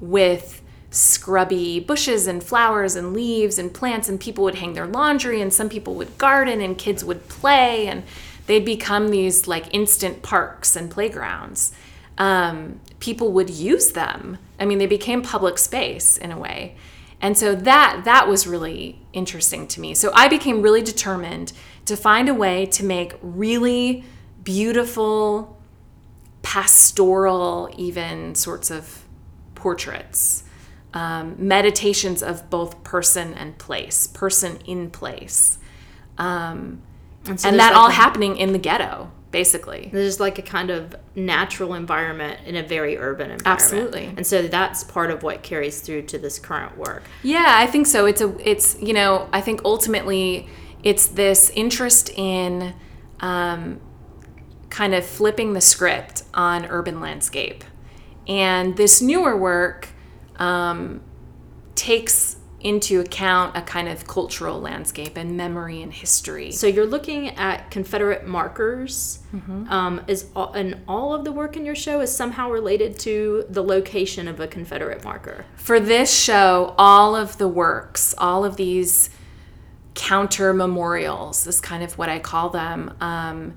[0.00, 5.40] with scrubby bushes and flowers and leaves and plants and people would hang their laundry
[5.40, 8.02] and some people would garden and kids would play and
[8.46, 11.72] they'd become these like instant parks and playgrounds.
[12.18, 14.38] Um, people would use them.
[14.58, 16.76] I mean, they became public space in a way.
[17.22, 19.94] And so that that was really interesting to me.
[19.94, 21.52] So I became really determined
[21.86, 24.04] to find a way to make really
[24.42, 25.60] beautiful
[26.42, 29.04] pastoral even sorts of
[29.54, 30.44] portraits
[30.94, 35.58] um, meditations of both person and place person in place
[36.18, 36.80] um,
[37.24, 40.70] so and that like all a- happening in the ghetto basically There's like a kind
[40.70, 43.46] of natural environment in a very urban environment.
[43.46, 44.12] Absolutely.
[44.16, 47.04] And so that's part of what carries through to this current work.
[47.22, 48.06] Yeah, I think so.
[48.06, 50.48] It's a it's you know I think ultimately
[50.82, 52.74] it's this interest in
[53.20, 53.80] um,
[54.68, 57.62] kind of flipping the script on urban landscape,
[58.26, 59.88] and this newer work
[60.36, 61.02] um,
[61.74, 66.52] takes into account a kind of cultural landscape and memory and history.
[66.52, 69.20] So you're looking at Confederate markers.
[69.70, 73.44] Um, is all, and all of the work in your show is somehow related to
[73.48, 75.44] the location of a Confederate marker.
[75.54, 79.08] for this show, all of the works, all of these
[79.94, 83.54] counter memorials, is kind of what I call them, um,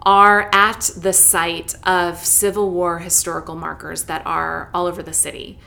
[0.00, 5.58] are at the site of Civil War historical markers that are all over the city.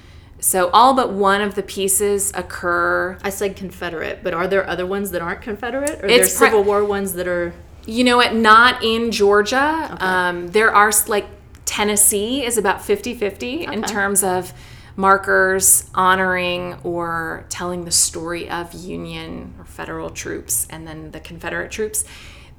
[0.42, 3.18] So all but one of the pieces occur.
[3.24, 6.04] I said Confederate, but are there other ones that aren't Confederate?
[6.04, 7.54] Or there's pri- Civil War ones that are
[7.86, 8.34] You know what?
[8.34, 9.96] Not in Georgia.
[10.00, 11.28] Um, there are like
[11.66, 14.52] Tennessee is about 50 50 in terms of
[14.96, 21.72] markers honoring or telling the story of Union or federal troops and then the Confederate
[21.72, 22.04] troops.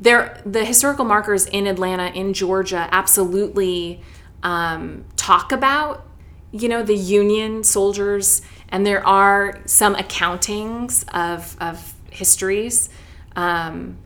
[0.00, 4.00] There, the historical markers in Atlanta, in Georgia, absolutely
[4.42, 6.06] um, talk about
[6.52, 12.88] you know the Union soldiers, and there are some accountings of of histories.
[13.34, 13.96] Um,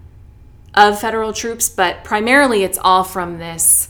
[0.77, 3.89] of federal troops, but primarily it's all from this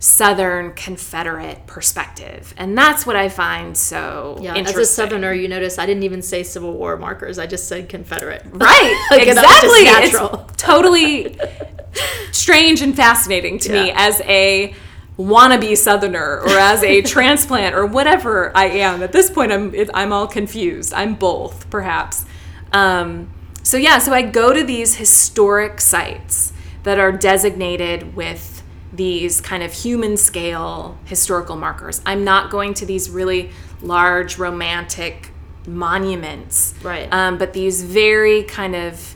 [0.00, 2.52] Southern Confederate perspective.
[2.58, 6.20] And that's what I find so Yeah, as a Southerner, you notice I didn't even
[6.20, 7.38] say Civil War markers.
[7.38, 8.42] I just said Confederate.
[8.52, 10.40] Right, Like, that was just exactly.
[10.42, 11.38] It's totally
[12.32, 14.74] strange and fascinating to me as a
[15.18, 19.02] wannabe Southerner or as a transplant or whatever I am.
[19.02, 20.92] At this point, I'm I'm all confused.
[20.92, 22.24] I'm both, perhaps.
[22.72, 23.30] Um,
[23.62, 29.62] so yeah, so I go to these historic sites that are designated with these kind
[29.62, 32.00] of human scale historical markers.
[32.06, 33.50] I'm not going to these really
[33.80, 35.30] large romantic
[35.66, 37.10] monuments, Right.
[37.12, 39.13] Um, but these very kind of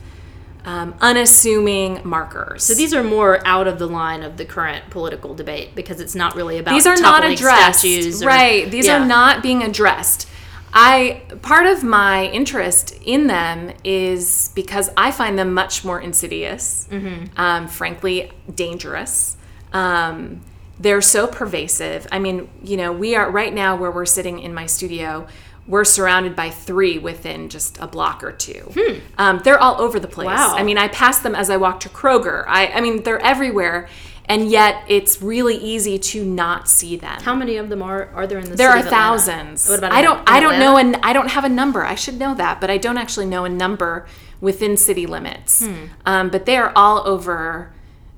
[0.64, 2.64] um, unassuming markers.
[2.64, 6.14] So these are more out of the line of the current political debate because it's
[6.14, 9.02] not really about these are not addressed or- right these Yeah.
[9.02, 10.28] are not being addressed
[10.74, 16.86] i part of my interest in them is because i find them much more insidious
[16.90, 17.40] Mm-hmm.
[17.40, 19.36] um, frankly dangerous
[19.72, 20.40] um,
[20.78, 24.52] they're so pervasive i mean you know we are right now where we're sitting in
[24.52, 25.26] my studio
[25.68, 28.72] we're surrounded by three within just a block or two.
[29.18, 30.28] Um, they're all over the place.
[30.28, 30.34] Hmm.
[30.34, 30.54] Wow.
[30.56, 32.44] I mean, I pass them as I walk to Kroger.
[32.48, 33.88] I, I mean, they're everywhere,
[34.24, 37.20] and yet it's really easy to not see them.
[37.20, 39.68] How many of them are are there in the there city are thousands.
[39.68, 40.28] What about I don't.
[40.28, 41.84] I don't know, and I don't have a number.
[41.84, 44.06] I should know that, but I don't actually know a number
[44.40, 45.66] within city limits.
[45.66, 45.84] Hmm.
[46.06, 47.74] Um, but they are all over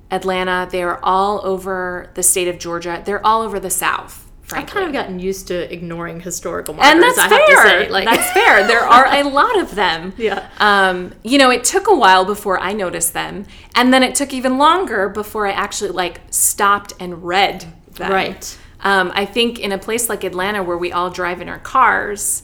[0.09, 0.69] Atlanta.
[0.71, 3.01] They are all over the state of Georgia.
[3.03, 4.30] They're all over the South.
[4.53, 6.93] I've kind of gotten used to ignoring historical markers.
[6.93, 7.39] and that's I fair.
[7.39, 7.89] have to say.
[7.89, 8.67] Like, that's fair.
[8.67, 10.13] There are a lot of them.
[10.17, 10.47] Yeah.
[10.59, 14.33] Um, you know, it took a while before I noticed them, and then it took
[14.33, 18.11] even longer before I actually like stopped and read them.
[18.11, 18.57] Right.
[18.83, 22.41] Um, I think in a place like Atlanta, where we all drive in our cars,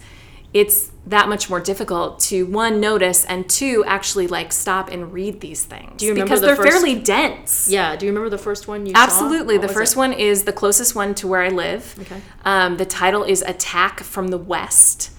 [0.54, 5.40] it's that much more difficult to one notice and two actually like stop and read
[5.40, 5.98] these things.
[5.98, 7.70] Do you remember because the they're first- fairly dense.
[7.70, 7.96] yeah.
[7.96, 8.94] Do you remember the first one you?
[8.96, 9.58] Absolutely.
[9.58, 10.00] The first it?
[10.00, 11.96] one is the closest one to where I live.
[12.02, 12.22] Okay.
[12.44, 15.12] Um, the title is Attack from the West.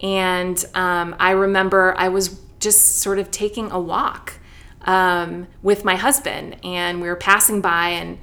[0.00, 4.38] And um, I remember I was just sort of taking a walk
[4.82, 8.18] um, with my husband, and we were passing by, and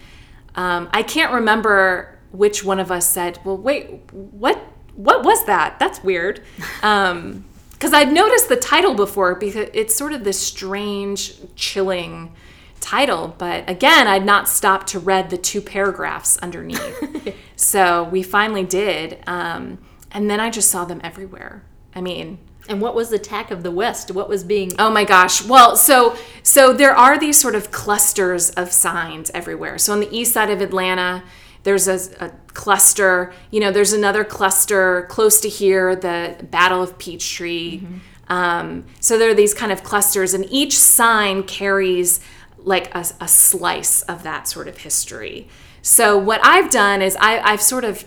[0.56, 4.60] um, I can't remember which one of us said, Well, wait, what?
[4.96, 5.80] What was that?
[5.80, 6.42] That's weird.
[6.84, 12.32] Um, because I'd noticed the title before because it's sort of this strange, chilling
[12.80, 13.34] title.
[13.40, 17.36] But again, I'd not stopped to read the two paragraphs underneath.
[17.56, 19.18] so we finally did.
[19.26, 19.80] Um,
[20.12, 21.64] and then I just saw them everywhere.
[21.96, 22.38] I mean,
[22.70, 24.12] And what was the attack of the West?
[24.12, 24.72] What was being?
[24.78, 25.44] Oh my gosh.
[25.44, 29.80] Well, so so there are these sort of clusters of signs everywhere.
[29.80, 31.24] So on the east side of Atlanta,
[31.64, 33.34] there's a, a cluster.
[33.52, 37.82] You know, there's another cluster close to here, the Battle of Peachtree.
[38.28, 42.20] Um, so there are these kind of clusters, and each sign carries
[42.58, 45.48] like a, a slice of that sort of history.
[45.82, 48.06] So what I've done is I, I've sort of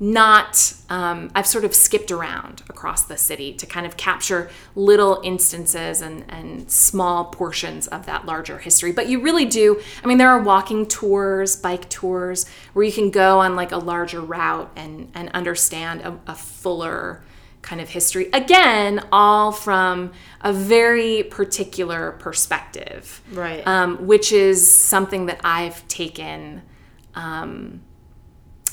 [0.00, 5.20] not um, i've sort of skipped around across the city to kind of capture little
[5.22, 8.90] instances and, and small portions of that larger history.
[8.92, 13.10] But you really do i mean there are walking tours bike tours where you can
[13.10, 17.22] go on like a larger route and, and understand a, a fuller
[17.62, 18.28] kind of history.
[18.32, 23.22] Again all from a very particular perspective.
[23.32, 23.66] Right.
[23.66, 26.62] um, which is something that i've taken
[27.14, 27.80] um,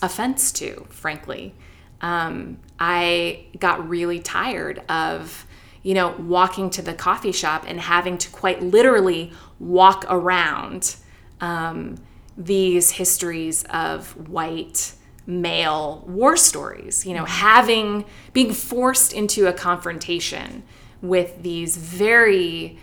[0.01, 1.53] offense to, frankly.
[2.01, 5.45] Um, I got really tired of,
[5.83, 10.95] you know, walking to the coffee shop and having to quite literally walk around
[11.39, 11.97] um,
[12.37, 14.93] these histories of white
[15.27, 20.63] male war stories, you know, having, being forced into a confrontation
[21.01, 22.79] with these very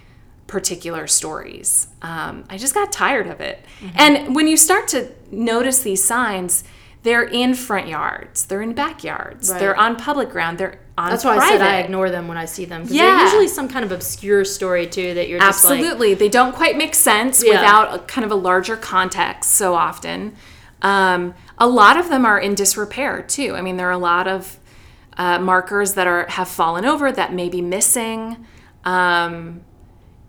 [0.46, 1.88] particular stories.
[2.00, 3.64] Um, I just got tired of it.
[3.96, 6.64] And when you start to notice these signs,
[7.04, 9.58] they're in front yards, they're in backyards, Right.
[9.60, 11.54] they're on public ground, they're on That's why private.
[11.54, 12.84] I said I ignore them when I see them.
[12.88, 13.04] Yeah.
[13.16, 16.14] They're usually some kind of obscure story too that you're just like, Absolutely.
[16.14, 17.52] they don't quite make sense Yeah.
[17.52, 20.34] without a kind of a larger context so often.
[20.82, 23.54] Um, a lot of them are in disrepair too.
[23.56, 24.58] I mean, there are a lot of
[25.16, 28.44] uh, markers that are have fallen over that may be missing.
[28.84, 29.62] Um,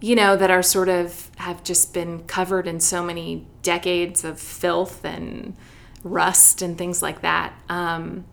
[0.01, 4.39] you know, that are sort of have just been covered in so many decades of
[4.39, 5.55] filth and
[6.04, 7.54] rust and things like that.
[7.70, 8.26] Um,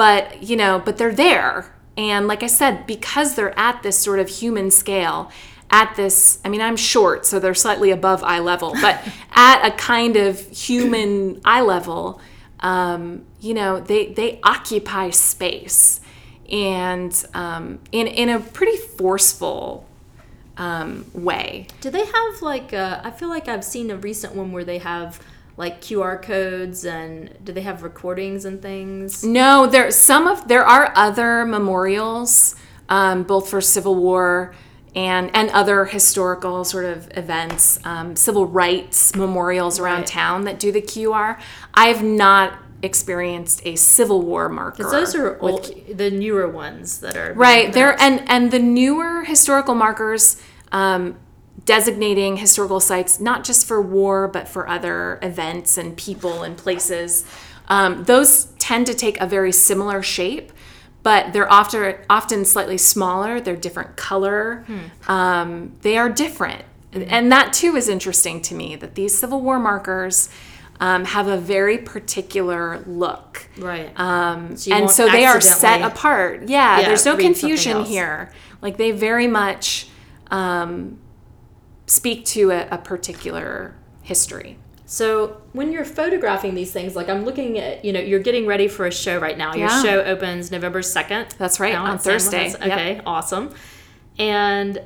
[0.00, 4.18] but you know but they're there and like i said because they're at this sort
[4.18, 5.30] of human scale
[5.70, 9.70] at this i mean i'm short so they're slightly above eye level but at a
[9.72, 12.18] kind of human eye level
[12.60, 16.00] um, you know they they occupy space
[16.50, 19.86] and um, in in a pretty forceful
[20.56, 22.74] um, way Do they have like?
[22.74, 25.18] Uh, I feel like I've seen a recent one where they have
[25.60, 29.22] like QR codes and do they have recordings and things?
[29.22, 32.56] No, there some of there are other memorials,
[32.88, 34.54] um, both for Civil War
[34.96, 40.06] and and other historical sort of events, um, civil rights memorials around Right.
[40.06, 41.38] town that do the QR.
[41.74, 44.82] I've not experienced a Civil War marker.
[44.82, 49.24] Those are with old, the newer ones that are Right there, and and the newer
[49.24, 50.40] historical markers
[50.72, 51.16] um,
[51.74, 57.24] designating historical sites not just for war but for other events and people and places.
[57.68, 60.50] Um, those tend to take a very similar shape,
[61.04, 63.40] but they're often often slightly smaller.
[63.40, 64.64] They're different color.
[65.06, 68.74] Um, they are different, and that too is interesting to me.
[68.74, 70.28] That these Civil War markers.
[70.82, 73.30] Um, have a very particular look.
[73.58, 73.92] right.
[74.00, 76.48] Um, So and so they are set apart.
[76.48, 78.32] Yeah, Yeah, there's no confusion here.
[78.62, 79.88] Like they very much
[80.30, 80.96] um,
[81.90, 84.56] speak to a, a particular history.
[84.86, 88.68] So when you're photographing these things, like I'm looking at, you know, you're getting ready
[88.68, 89.54] for a show right now.
[89.54, 89.82] Your Yeah.
[89.82, 91.34] show opens November second.
[91.38, 92.44] That's right, on Thursday.
[92.50, 92.54] Luis.
[92.56, 93.52] Okay, awesome.
[94.18, 94.80] And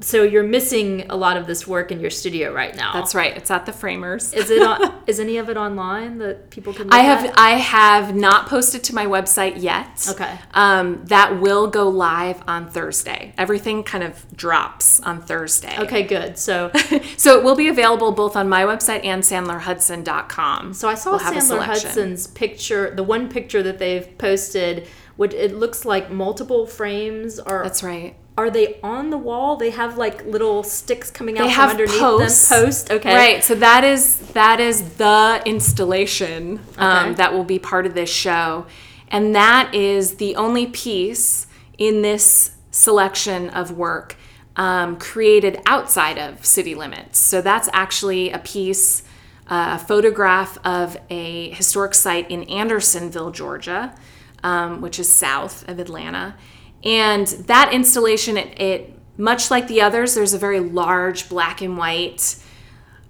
[0.00, 2.92] so you're missing a lot of this work in your studio right now.
[2.92, 3.36] That's right.
[3.36, 4.32] It's at the Framers.
[4.32, 6.84] Is it on, is any of it online that people can?
[6.84, 7.38] Look I have At?
[7.38, 10.06] I have not posted to my website yet.
[10.10, 10.38] Okay.
[10.52, 13.32] Um, that will go live on Thursday.
[13.38, 15.76] Everything kind of drops on Thursday.
[15.78, 16.38] Okay, good.
[16.38, 16.70] So
[17.16, 20.74] So it will be available both on my website and sandlerhudson.com.
[20.74, 21.62] So I saw We'll Sandler.
[21.62, 24.86] Hudson's picture, the one picture that they've posted,
[25.16, 28.14] which it looks like multiple frames are That's right.
[28.38, 29.56] are they on the wall?
[29.56, 32.48] They have like little sticks coming out they from have underneath posts.
[32.48, 32.64] them.
[32.64, 33.14] Post, okay.
[33.14, 33.44] Right.
[33.44, 37.14] So that is that is the installation um, Okay.
[37.14, 38.66] that will be part of this show,
[39.08, 41.46] and that is the only piece
[41.78, 44.16] in this selection of work
[44.56, 47.18] um, created outside of city limits.
[47.18, 49.02] So that's actually a piece.
[49.48, 53.94] uh, A photograph of a historic site in Andersonville, Georgia,
[54.46, 56.36] um, which is south of Atlanta.
[56.84, 61.76] And that installation, it, it much like the others, there's a very large black and
[61.76, 62.36] white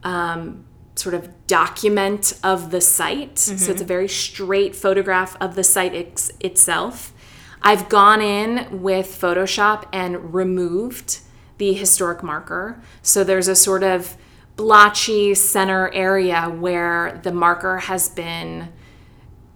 [0.03, 0.65] um,
[0.95, 3.39] sort of document of the site.
[3.39, 7.13] So it's a very straight photograph of the site ex- itself.
[7.61, 11.21] I've gone in with Photoshop and removed
[11.59, 12.81] the historic marker.
[13.03, 14.17] So there's a sort of
[14.57, 18.73] blotchy center area where the marker has been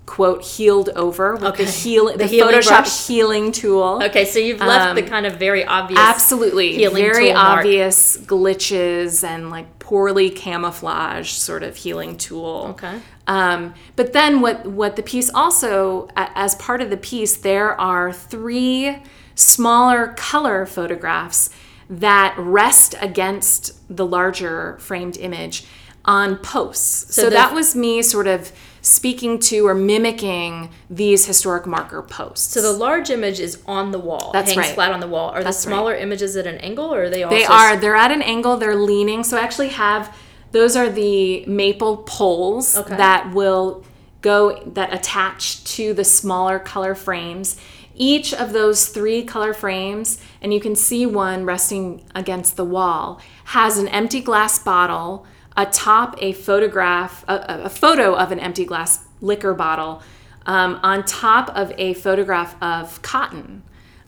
[0.07, 1.65] quote healed over with Okay.
[1.65, 3.07] the heal the, The Photoshop brush?
[3.07, 4.01] healing tool.
[4.03, 6.75] Okay, so you've left the Um, kind of very obvious Absolutely.
[6.75, 7.59] healing Very tool mark.
[7.61, 12.69] obvious glitches and like poorly camouflaged sort of healing tool.
[12.71, 12.99] Okay.
[13.29, 18.13] Um, but then what what the piece also as part of the piece there are
[18.13, 18.99] three
[19.37, 21.51] smaller color photographs
[21.89, 25.65] that rest against the larger framed image
[26.05, 27.15] on posts.
[27.15, 28.51] So, the- that was me sort of
[28.83, 32.53] speaking to or mimicking these historic marker posts.
[32.55, 34.31] So the large image is on the wall.
[34.33, 34.75] That's hangs right.
[34.75, 35.31] flat on the wall.
[35.31, 35.77] Are That's the right.
[35.77, 37.77] smaller images at an angle or are they They are.
[37.77, 38.57] They're at an angle.
[38.57, 39.25] They're leaning.
[39.25, 40.15] So I actually have
[40.53, 42.97] those are the maple poles Okay.
[42.97, 43.85] that will
[44.23, 47.57] go that attach to the smaller color frames.
[47.95, 53.21] Each of those three color frames, and you can see one resting against the wall,
[53.47, 55.27] has an empty glass bottle
[55.57, 60.03] atop a photograph, a, a- photo of an empty glass liquor bottle,
[60.47, 63.63] um, on top of a photograph of cotton.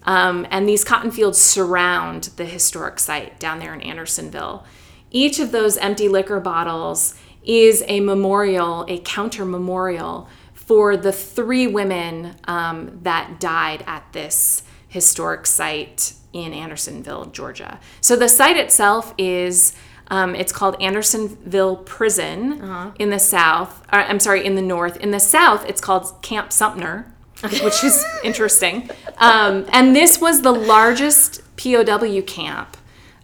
[0.05, 4.65] Um, and these cotton fields surround the historic site down there in Andersonville.
[5.11, 7.15] Each of those empty liquor bottles
[7.45, 14.63] is a memorial, a counter memorial for the three women um, that died at this
[14.89, 17.79] historic site in Andersonville, Georgia.
[18.01, 19.75] So the site itself is.
[20.09, 23.83] Um, it's called Andersonville Prison in the south.
[23.93, 24.97] Or, I'm sorry, in the north.
[24.99, 27.07] In the south, it's called Camp Sumter,
[27.43, 28.91] which is interesting.
[29.19, 32.77] Um, and this was the largest POW camp,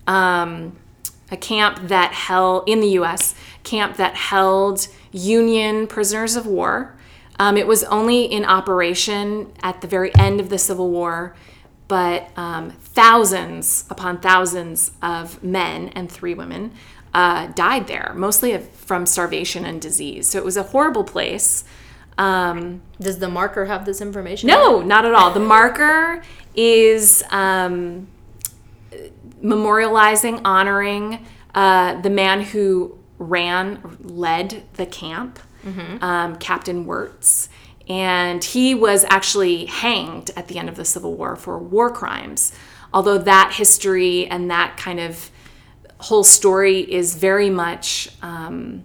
[0.06, 0.76] um,
[1.30, 3.34] a camp that held in the U.S.
[3.64, 6.94] camp that held Union prisoners of war.
[7.38, 11.36] Um, it was only in operation at the very end of the Civil War,
[11.88, 16.72] but um, thousands upon thousands of men and three women
[17.14, 20.28] uh, died there, mostly of, from starvation and disease.
[20.28, 21.64] So it was a horrible place.
[22.18, 24.48] Um, Does the marker have this information?
[24.48, 25.30] no, not at all.
[25.32, 26.22] The marker
[26.54, 28.08] is um,
[29.42, 31.24] memorializing, honoring
[31.54, 35.38] uh, the man who ran, led the camp,
[36.02, 37.48] um, Captain Wirz.
[37.88, 42.52] And he was actually hanged at the end of the Civil War for war crimes.
[42.92, 45.30] Although that history and that kind of
[45.98, 48.84] whole story is very much um,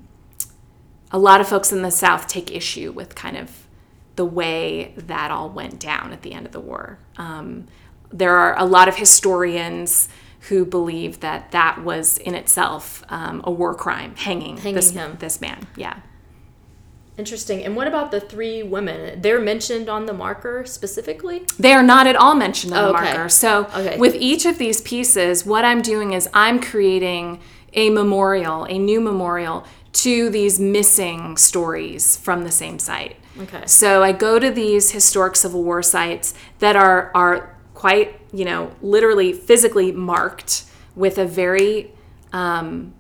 [1.11, 3.67] a lot of folks in the South take issue with kind of
[4.15, 6.99] the way that all went down at the end of the war.
[7.17, 7.67] Um,
[8.11, 10.07] there are a lot of historians
[10.49, 15.17] who believe that that was in itself um, a war crime, hanging, Hanging this, him.
[15.19, 15.67] this man.
[15.75, 15.99] Yeah.
[17.17, 17.63] Interesting.
[17.63, 19.21] And what about the three women?
[19.21, 21.45] They're mentioned on the marker specifically?
[21.59, 23.13] They are not at all mentioned on Oh, the okay.
[23.13, 23.29] marker.
[23.29, 23.97] So, Okay.
[23.97, 27.39] with each of these pieces, what I'm doing is I'm creating
[27.73, 33.15] a memorial, a new memorial to these missing stories from the same site.
[33.39, 33.63] Okay.
[33.67, 38.71] So I go to these historic Civil War sites that are are quite, you know,
[38.81, 40.63] literally physically marked
[40.95, 41.91] with a very
[42.31, 42.93] um,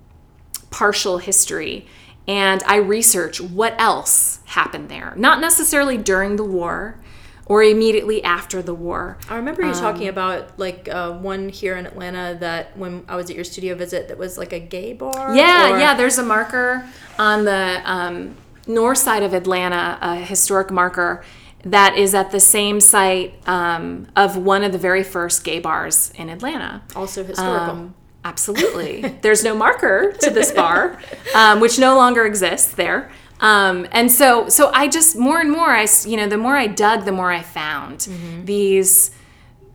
[0.69, 1.87] partial history.
[2.27, 5.13] And I research what else happened there.
[5.17, 6.99] Not necessarily during the war
[7.45, 9.17] or immediately after the war.
[9.29, 13.17] I remember you Um, talking about like uh, one here in Atlanta that when I
[13.17, 15.35] was at your studio visit that was like a gay bar.
[15.35, 15.93] Yeah, or- yeah.
[15.95, 16.87] There's a marker
[17.19, 21.23] on the um, north side of Atlanta, a historic marker
[21.65, 26.11] that is at the same site um, of one of the very first gay bars
[26.15, 26.81] in Atlanta.
[26.95, 27.69] Also historical.
[27.71, 29.01] Um, absolutely.
[29.21, 30.99] There's no marker to this bar,
[31.35, 33.11] um, which no longer exists there.
[33.39, 36.67] Um, and so, so I just more and more, I you know, the more I
[36.67, 38.07] dug, the more I found
[38.45, 39.11] these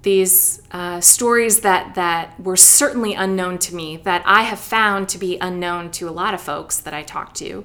[0.02, 5.18] these uh, stories that that were certainly unknown to me, that I have found to
[5.18, 7.64] be unknown to a lot of folks that I talk to,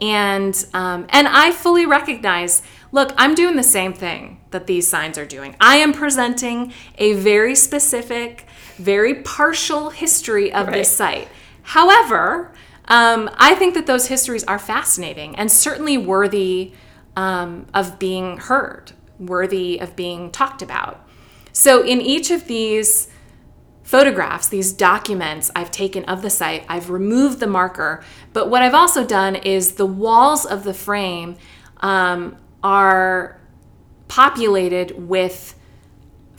[0.00, 2.62] and um, and I fully recognize.
[2.92, 5.56] Look, I'm doing the same thing that these signs are doing.
[5.60, 8.46] I am presenting a very specific,
[8.76, 11.28] very partial history of this site.
[11.62, 12.52] However,
[12.86, 16.72] um, I think that those histories are fascinating and certainly worthy
[17.16, 21.06] um, of being heard, worthy of being talked about.
[21.52, 23.08] So, in each of these
[23.82, 28.02] photographs, these documents I've taken of the site, I've removed the marker.
[28.32, 31.36] But what I've also done is the walls of the frame
[31.80, 33.38] um, are
[34.08, 35.54] populated with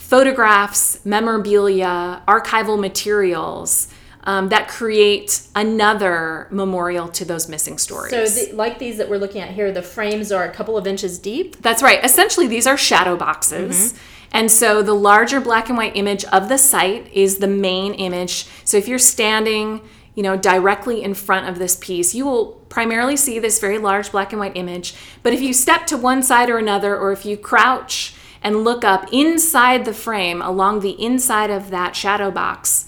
[0.03, 3.87] photographs, memorabilia, archival materials
[4.25, 8.11] um, that create another memorial to those missing stories.
[8.11, 10.85] So, the, like these that we're looking at here, the frames are a couple of
[10.85, 11.61] inches deep.
[11.61, 12.03] That's right.
[12.03, 13.93] Essentially, these are shadow boxes.
[14.33, 18.47] And so the larger black and white image of the site is the main image.
[18.65, 19.81] So if you're standing,
[20.15, 24.11] you know, directly in front of this piece, you will primarily see this very large
[24.11, 24.95] black and white image.
[25.21, 28.83] But if you step to one side or another, or if you crouch and look
[28.83, 32.87] up inside the frame along the inside of that shadow box,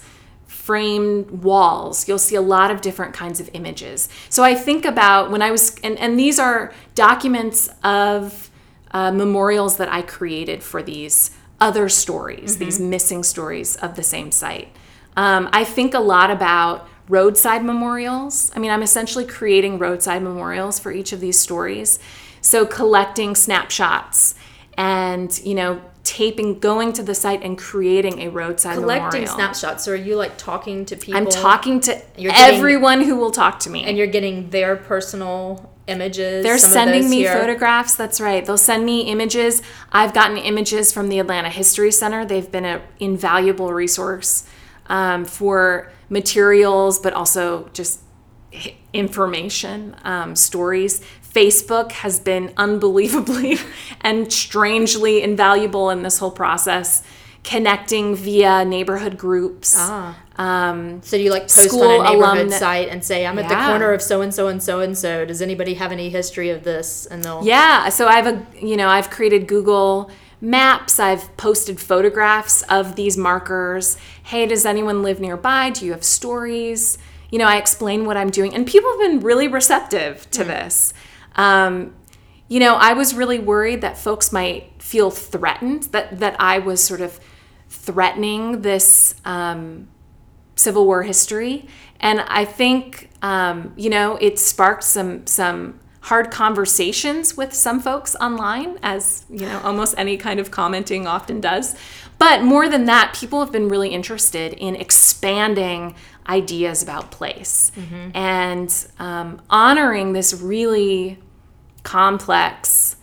[0.66, 4.08] framed walls you'll see a lot of different kinds of images.
[4.28, 8.50] So i think about when i was and, and these are documents of
[8.90, 11.30] uh, memorials that i created for these
[11.60, 14.68] other stories these missing stories of the same site.
[15.16, 18.50] Um, i think a lot about roadside memorials.
[18.56, 22.00] I mean i'm essentially creating roadside memorials for each of these stories.
[22.40, 24.34] So collecting snapshots
[24.76, 29.34] and you know taping going to the site and creating a roadside Collecting memorial.
[29.34, 29.84] snapshots.
[29.84, 31.18] So, are you like talking to people?
[31.20, 33.82] I'm talking to You're getting- everyone who will talk to me.
[33.84, 36.44] and you're getting their personal images.
[36.44, 37.32] They're some of sending me here.
[37.36, 37.94] photographs.
[37.96, 38.44] That's right.
[38.44, 39.62] They'll send me images.
[39.92, 42.24] I've gotten images from the Atlanta History Center.
[42.24, 44.44] They've been an invaluable resource
[44.88, 48.00] um, for materials, but also just
[48.92, 51.02] information, um, stories.
[51.36, 53.58] Facebook has been unbelievably
[54.00, 57.02] and strangely invaluable in this whole process,
[57.44, 59.74] connecting via neighborhood groups.
[59.78, 60.16] Ah.
[60.38, 63.54] Um, So you like post on a neighborhood alumni- site and say, "I'm at the
[63.54, 63.68] Yeah.
[63.68, 65.24] corner of so and so and so and so.
[65.26, 68.88] Does anybody have any history of this?" And they'll Yeah, so I've a you know
[68.88, 70.10] I've created Google
[70.40, 70.98] Maps.
[70.98, 73.96] I've posted photographs of these markers.
[74.22, 75.70] Hey, does anyone live nearby?
[75.70, 76.98] Do you have stories?
[77.30, 80.92] You know, I explain what I'm doing, and people have been really receptive to this.
[81.36, 81.94] Um,
[82.48, 86.82] you know, I was really worried that folks might feel threatened that that I was
[86.82, 87.18] sort of
[87.68, 89.88] threatening this um,
[90.54, 91.66] Civil War history,
[92.00, 98.14] and I think um, you know it sparked some some hard conversations with some folks
[98.20, 101.74] online, as you know almost any kind of commenting often does.
[102.18, 105.96] But more than that, people have been really interested in expanding
[106.28, 107.70] ideas about place
[108.14, 111.18] and um, honoring this really
[111.86, 112.96] complex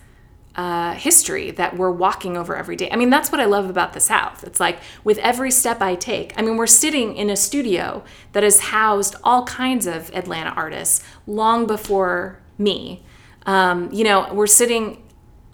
[0.56, 2.90] uh, history that we're walking over every day.
[2.92, 4.44] I mean, that's what I love about the South.
[4.44, 8.04] It's like with every step I take, I mean, we're sitting in a studio
[8.34, 13.04] that has housed all kinds of Atlanta artists long before me.
[13.46, 15.02] Um, you know, we're sitting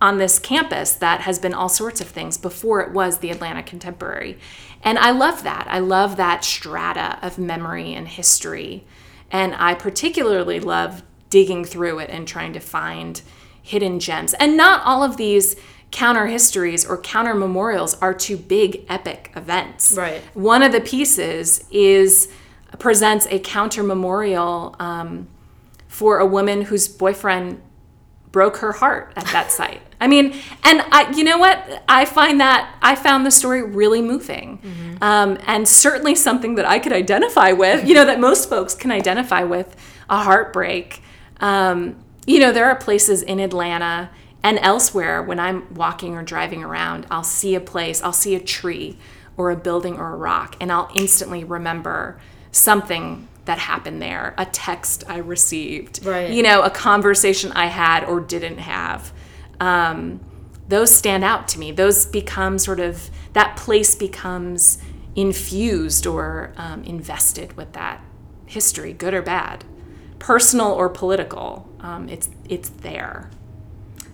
[0.02, 3.62] on this campus that has been all sorts of things before it was the Atlanta
[3.62, 4.40] Contemporary.
[4.82, 5.68] And I love that.
[5.70, 8.86] I love that strata of memory and history.
[9.30, 13.22] And I particularly love digging through it and trying to find
[13.62, 14.34] hidden gems.
[14.36, 15.56] And not all of these
[15.92, 19.96] counter histories or counter memorials are to big epic events.
[19.96, 20.22] Right.
[20.34, 22.30] One of the pieces is
[22.78, 25.28] presents a counter memorial um,
[25.88, 27.62] for a woman whose boyfriend
[28.32, 29.82] broke her heart at that site.
[30.02, 31.84] I mean, and I, you know what?
[31.90, 36.80] I find that I found the story really moving, um, and certainly something that I
[36.80, 37.86] could identify with.
[37.86, 39.76] You know, that most folks can identify with
[40.10, 41.02] a heartbreak.
[41.40, 44.10] Um, you know, there are places in Atlanta
[44.44, 48.40] and elsewhere when I'm walking or driving around, I'll see a place, I'll see a
[48.40, 48.98] tree
[49.36, 52.20] or a building or a rock, and I'll instantly remember
[52.52, 56.30] something that happened there, a text I received, Right.
[56.30, 59.12] you know, a conversation I had or didn't have.
[59.60, 60.20] Um,
[60.68, 61.72] those stand out to me.
[61.72, 64.78] Those become sort of, that place becomes
[65.16, 68.02] infused or um, invested with that
[68.46, 69.64] history, good or bad,
[70.20, 71.68] personal or political.
[71.80, 73.30] Um, it's, it's there.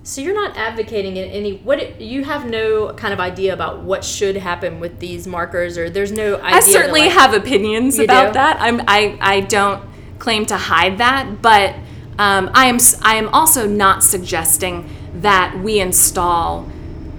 [0.03, 4.03] So you're not advocating in any what you have no kind of idea about what
[4.05, 6.57] should happen with these markers, or there's no idea.
[6.57, 8.33] I certainly like, have opinions about do?
[8.33, 8.57] that.
[8.61, 9.83] I'm, I, I don't
[10.19, 11.73] claim to hide that, but
[12.19, 14.87] um, I am I am also not suggesting
[15.21, 16.69] that we install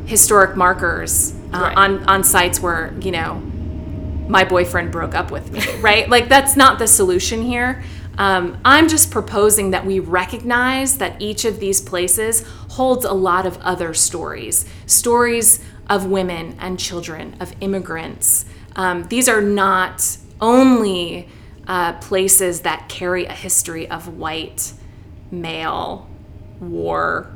[0.05, 1.77] historic markers uh, Right.
[1.77, 3.43] on on sites where you know
[4.29, 6.09] my boyfriend broke up with me, right?
[6.09, 7.83] like that's not the solution here.
[8.19, 13.47] Um, I'm just proposing that we recognize that each of these places holds a lot
[13.47, 18.45] of other stories stories of women and children, of immigrants.
[18.75, 21.29] Um, these are not only
[21.67, 24.73] uh, places that carry a history of white,
[25.31, 26.09] male,
[26.61, 27.31] war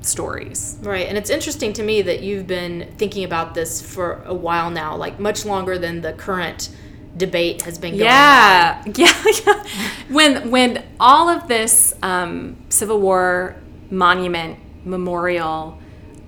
[0.00, 0.78] stories.
[0.82, 4.70] Right, and it's interesting to me that you've been thinking about this for a while
[4.70, 6.70] now, like much longer than the current
[7.16, 8.06] debate has been going on.
[8.08, 9.66] Yeah, yeah, yeah.
[10.08, 13.56] When when all of this um, Civil War
[13.90, 15.78] monument memorial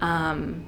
[0.01, 0.65] um,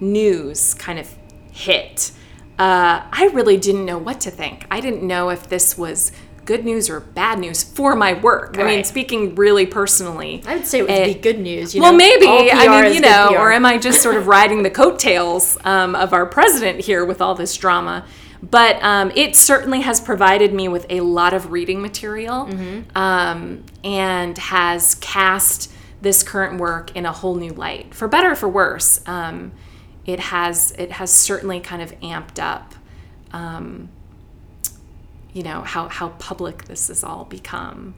[0.00, 1.08] news kind of
[1.52, 2.12] hit,
[2.58, 4.66] uh, I really didn't know what to think.
[4.70, 6.12] I didn't know if this was
[6.44, 8.58] good news or bad news for my work.
[8.58, 11.74] I mean, speaking really personally, I would say it would Eh, be good news.
[11.74, 11.98] You well, know?
[11.98, 12.26] maybe.
[12.26, 16.12] I mean, you know, or am I just sort of riding the coattails um, of
[16.12, 18.04] our president here with all this drama?
[18.42, 22.96] But um, it certainly has provided me with a lot of reading material Mm-hmm.
[22.98, 25.70] um, and has cast
[26.00, 29.00] this current work in a whole new light, for better or for worse.
[29.06, 29.52] Um,
[30.04, 32.74] it has it has certainly kind of amped up,
[33.32, 33.88] um,
[35.32, 37.94] you know, how how public this has all become.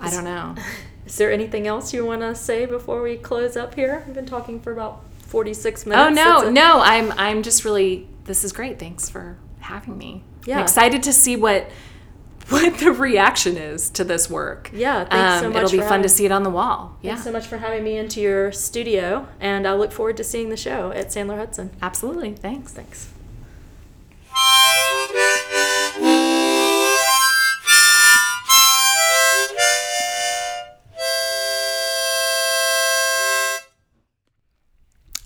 [0.00, 0.54] I don't know.
[1.06, 4.02] Is there anything else you want to say before we close up here?
[4.06, 6.18] We've been talking for about 46 minutes.
[6.20, 8.78] Oh no, a- no, I'm I'm just really this is great.
[8.78, 10.22] Thanks for having me.
[10.44, 10.56] Yeah.
[10.58, 11.68] I'm excited to see what
[12.48, 14.70] what the reaction is to this work.
[14.72, 16.96] Yeah, thanks so Um, much It'll be for fun to see it on the wall.
[17.02, 20.24] Yeah, Thanks so much for having me into your studio, and I'll look forward to
[20.24, 21.70] seeing the show at Sandler Hudson.
[21.82, 22.34] absolutely.
[22.34, 22.72] Thanks.
[22.72, 23.08] Thanks.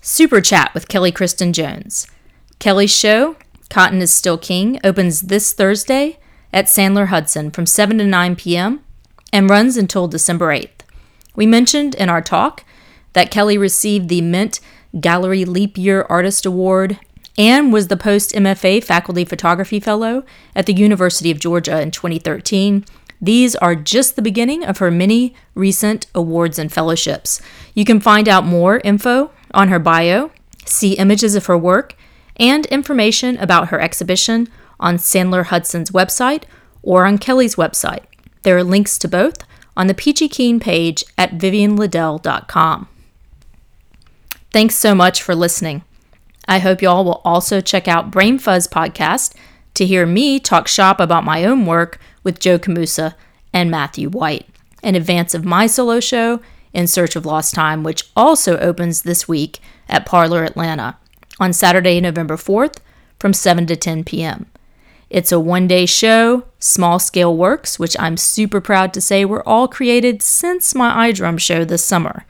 [0.03, 2.07] Super Chat with Kelly Kristin Jones.
[2.61, 3.37] Kelly's show,
[3.71, 6.19] Cotton is Still King, opens this Thursday
[6.53, 8.81] at Sandler Hudson from 7 to 9 p.m.
[9.33, 10.83] and runs until December 8th.
[11.35, 12.65] We mentioned in our talk
[13.15, 14.61] that Kelly received the Mint
[15.01, 17.01] Gallery Leap Year Artist Award
[17.39, 20.23] and was the post MFA Faculty Photography Fellow
[20.55, 22.85] at the University of Georgia in 2013.
[23.23, 27.41] These are just the beginning of her many recent awards and fellowships.
[27.73, 30.31] You can find out more info on her bio,
[30.67, 31.97] see images of her work,
[32.41, 34.49] and information about her exhibition
[34.81, 36.45] on Sandler Hudson's website
[36.83, 38.05] or on Kelly's website.
[38.43, 39.45] There are links to both
[39.77, 42.89] on the Peachy Keen page at vivianliddell.com.
[44.53, 45.85] Thanks so much for listening.
[46.49, 49.35] I hope y'all will also check out Brain Fuzz podcast
[49.75, 53.15] to hear me talk shop about my own work with Joe Camusa
[53.53, 54.49] and Matthew White
[54.83, 56.41] in advance of my solo show
[56.73, 60.97] In Search of Lost Time, which also opens this week at Parlor Atlanta
[61.41, 62.77] on Saturday, November 4th
[63.19, 64.47] from 7 to 10 p.m.
[65.09, 69.47] It's a one day show, small scale works, which I'm super proud to say were
[69.49, 72.25] all created since my Eyedrum show this summer.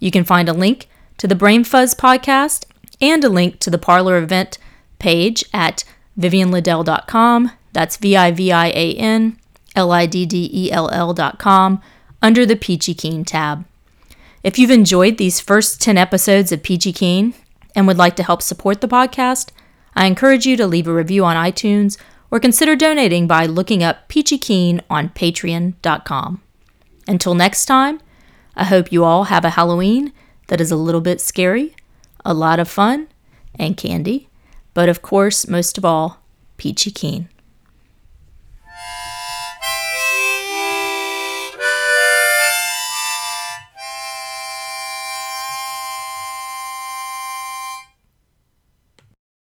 [0.00, 0.88] You can find a link
[1.18, 2.66] to the Brain Fuzz podcast
[3.00, 4.58] and a link to the Parlor event
[4.98, 5.84] page at
[6.18, 7.52] vivianliddell.com.
[7.72, 9.38] That's V I V I A N
[9.76, 11.80] L I D D E L L.com
[12.20, 13.64] under the Peachy Keen tab.
[14.42, 17.34] If you've enjoyed these first 10 episodes of Peachy Keen
[17.74, 19.50] and would like to help support the podcast,
[19.94, 21.98] I encourage you to leave a review on iTunes
[22.30, 26.40] or consider donating by looking up Peachy Keen on patreon.com.
[27.06, 28.00] Until next time,
[28.56, 30.12] I hope you all have a Halloween
[30.48, 31.74] that is a little bit scary,
[32.24, 33.08] a lot of fun,
[33.56, 34.28] and candy,
[34.72, 36.20] but of course, most of all,
[36.56, 37.28] Peachy Keen.